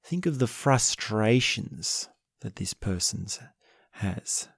[0.04, 2.08] Think of the frustrations
[2.40, 3.26] that this person
[3.92, 4.48] has.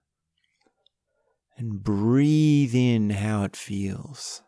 [1.56, 4.42] And breathe in how it feels.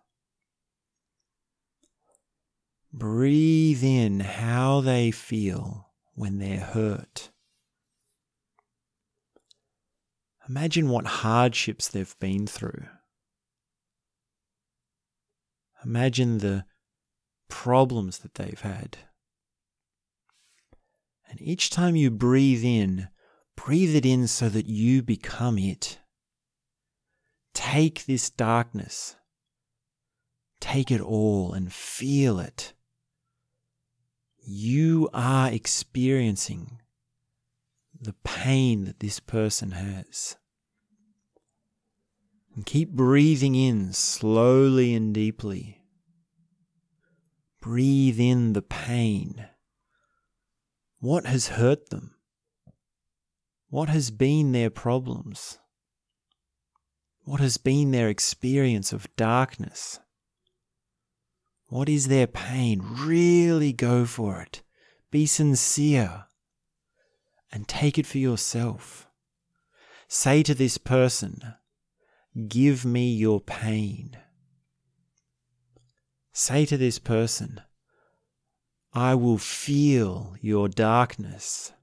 [2.92, 7.30] Breathe in how they feel when they're hurt.
[10.48, 12.86] Imagine what hardships they've been through.
[15.84, 16.64] Imagine the
[17.48, 18.98] problems that they've had.
[21.28, 23.08] And each time you breathe in,
[23.56, 25.98] breathe it in so that you become it.
[27.54, 29.16] Take this darkness,
[30.60, 32.74] take it all and feel it.
[34.38, 36.80] You are experiencing
[38.00, 40.36] the pain that this person has.
[42.54, 45.82] And keep breathing in slowly and deeply.
[47.60, 49.46] Breathe in the pain.
[50.98, 52.14] What has hurt them?
[53.68, 55.58] What has been their problems?
[57.24, 59.98] What has been their experience of darkness?
[61.68, 62.80] What is their pain?
[62.82, 64.62] Really go for it.
[65.10, 66.26] Be sincere
[67.52, 69.08] and take it for yourself.
[70.08, 71.54] Say to this person,
[72.48, 74.16] Give me your pain.
[76.32, 77.62] Say to this person,
[78.96, 81.74] I will feel your darkness.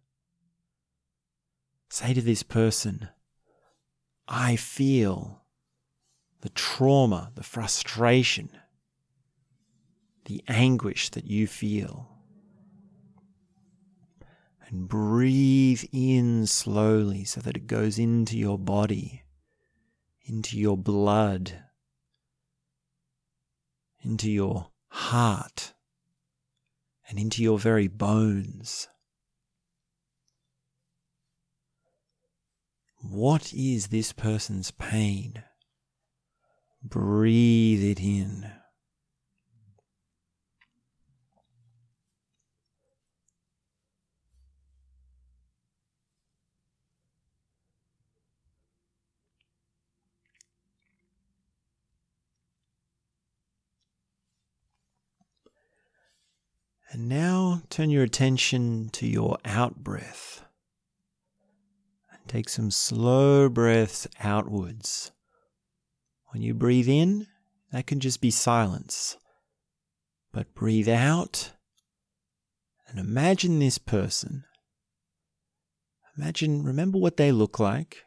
[1.87, 3.07] Say to this person,
[4.27, 5.43] I feel
[6.41, 8.49] the trauma, the frustration,
[10.25, 12.09] the anguish that you feel.
[14.67, 19.21] And breathe in slowly so that it goes into your body,
[20.25, 21.61] into your blood,
[24.01, 25.72] into your heart,
[27.13, 28.87] and into your very bones.
[33.03, 35.43] What is this person's pain?
[36.81, 38.51] Breathe it in.
[56.93, 60.45] And now turn your attention to your out breath.
[62.11, 65.11] And take some slow breaths outwards
[66.33, 67.27] when you breathe in,
[67.71, 69.17] that can just be silence.
[70.31, 71.51] But breathe out
[72.87, 74.43] and imagine this person.
[76.17, 78.05] Imagine, remember what they look like.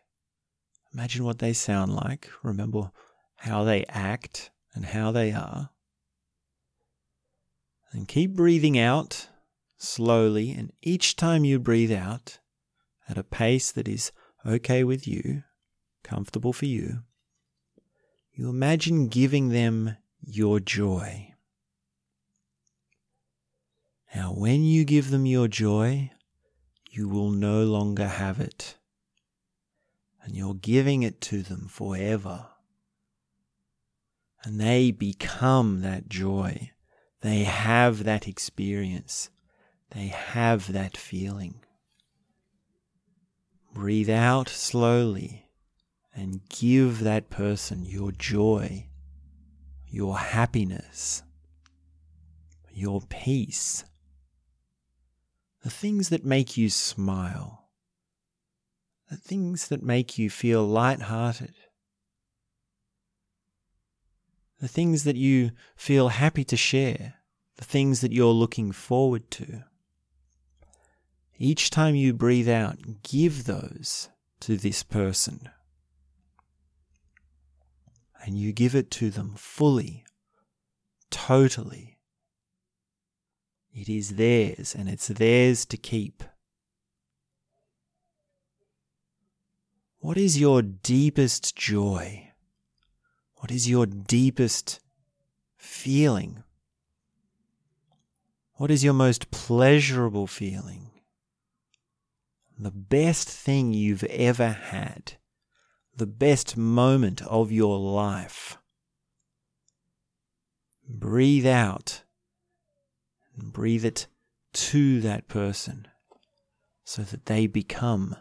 [0.93, 2.29] Imagine what they sound like.
[2.43, 2.91] Remember
[3.37, 5.71] how they act and how they are.
[7.97, 9.29] And keep breathing out
[9.79, 10.51] slowly.
[10.53, 12.41] And each time you breathe out
[13.09, 14.13] at a pace that is
[14.45, 15.45] okay with you,
[16.05, 17.05] comfortable for you,
[18.35, 21.33] you imagine giving them your joy.
[24.15, 26.11] Now, when you give them your joy,
[26.91, 28.77] you will no longer have it.
[30.23, 32.49] And you're giving it to them forever.
[34.45, 36.73] And they become that joy.
[37.21, 39.31] They have that experience.
[39.91, 41.65] They have that feeling.
[43.73, 45.51] Breathe out slowly
[46.15, 48.89] and give that person your joy,
[49.87, 51.23] your happiness,
[52.73, 53.85] your peace,
[55.63, 57.69] the things that make you smile,
[59.11, 61.55] the things that make you feel light-hearted,
[64.61, 67.15] the things that you feel happy to share,
[67.57, 69.65] the things that you're looking forward to.
[71.39, 74.09] Each time you breathe out, give those
[74.41, 75.49] to this person
[78.25, 80.05] and you give it to them fully,
[81.11, 81.99] totally.
[83.73, 86.25] It is theirs and it's theirs to keep.
[89.99, 92.33] What is your deepest joy?
[93.37, 94.81] What is your deepest
[95.57, 96.43] feeling?
[98.55, 100.91] What is your most pleasurable feeling?
[102.59, 105.19] The best thing you've ever had
[105.97, 108.59] the best moment of your life.
[110.89, 112.03] Breathe out
[113.37, 114.07] and breathe it
[114.53, 115.89] to that person
[116.85, 118.15] so that they become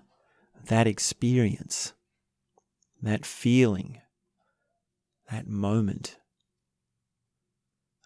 [0.68, 1.94] that experience,
[3.02, 4.02] that feeling,
[5.32, 6.18] that moment.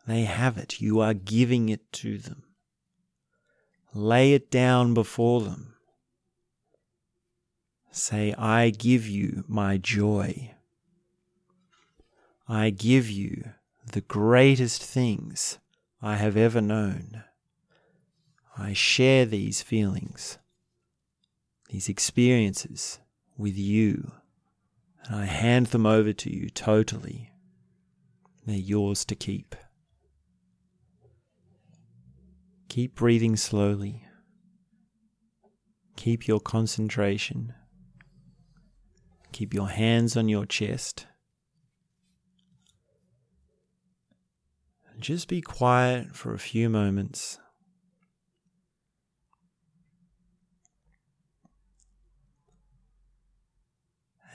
[0.08, 0.82] They have it.
[0.82, 2.44] You are giving it to them.
[3.94, 5.76] Lay it down before them.
[7.92, 10.56] Say, I give you my joy.
[12.48, 13.52] I give you
[13.92, 15.60] the greatest things
[16.02, 17.24] I have ever known.
[18.58, 20.38] I share these feelings,
[21.70, 23.00] these experiences
[23.38, 24.12] with you,
[25.06, 27.32] and I hand them over to you totally.
[28.46, 29.56] They're yours to keep.
[32.68, 34.06] Keep breathing slowly.
[35.96, 37.54] Keep your concentration.
[39.32, 41.08] Keep your hands on your chest.
[44.92, 47.40] And just be quiet for a few moments.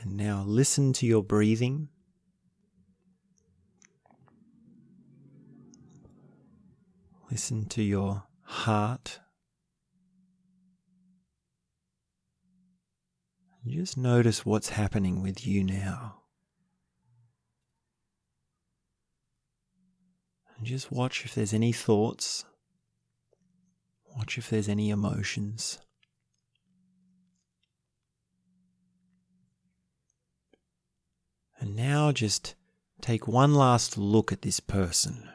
[0.05, 1.89] And now listen to your breathing.
[7.31, 9.21] Listen to your heart.
[13.67, 16.17] Just notice what's happening with you now.
[20.59, 22.45] And just watch if there's any thoughts.
[24.15, 25.79] Watch if there's any emotions.
[31.65, 32.57] And now just
[33.01, 35.31] take one last look at this person.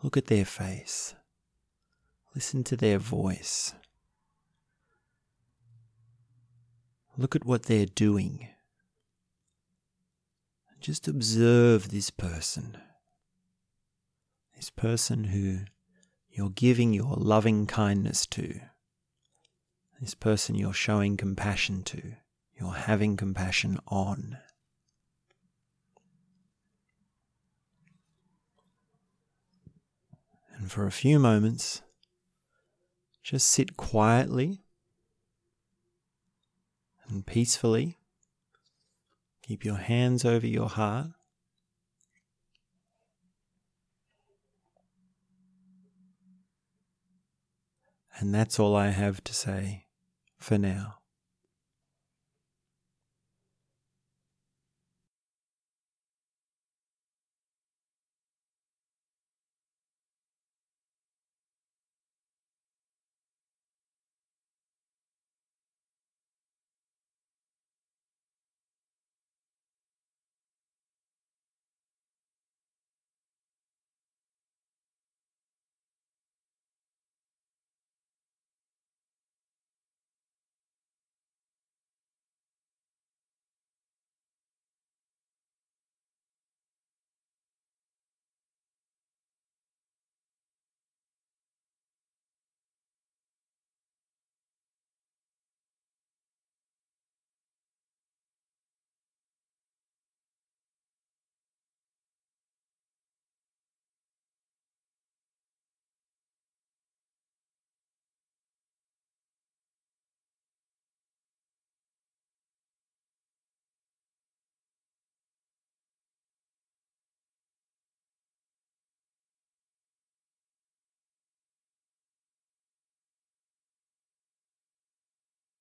[0.00, 1.16] Look at their face.
[2.36, 3.74] Listen to their voice.
[7.16, 8.46] Look at what they're doing.
[10.80, 12.78] Just observe this person.
[14.54, 15.62] This person who
[16.30, 18.60] you're giving your loving kindness to.
[20.00, 22.12] This person you're showing compassion to.
[22.56, 24.38] You're having compassion on.
[30.60, 31.80] And for a few moments,
[33.22, 34.60] just sit quietly
[37.08, 37.96] and peacefully.
[39.40, 41.12] Keep your hands over your heart.
[48.18, 49.86] And that's all I have to say
[50.36, 50.99] for now.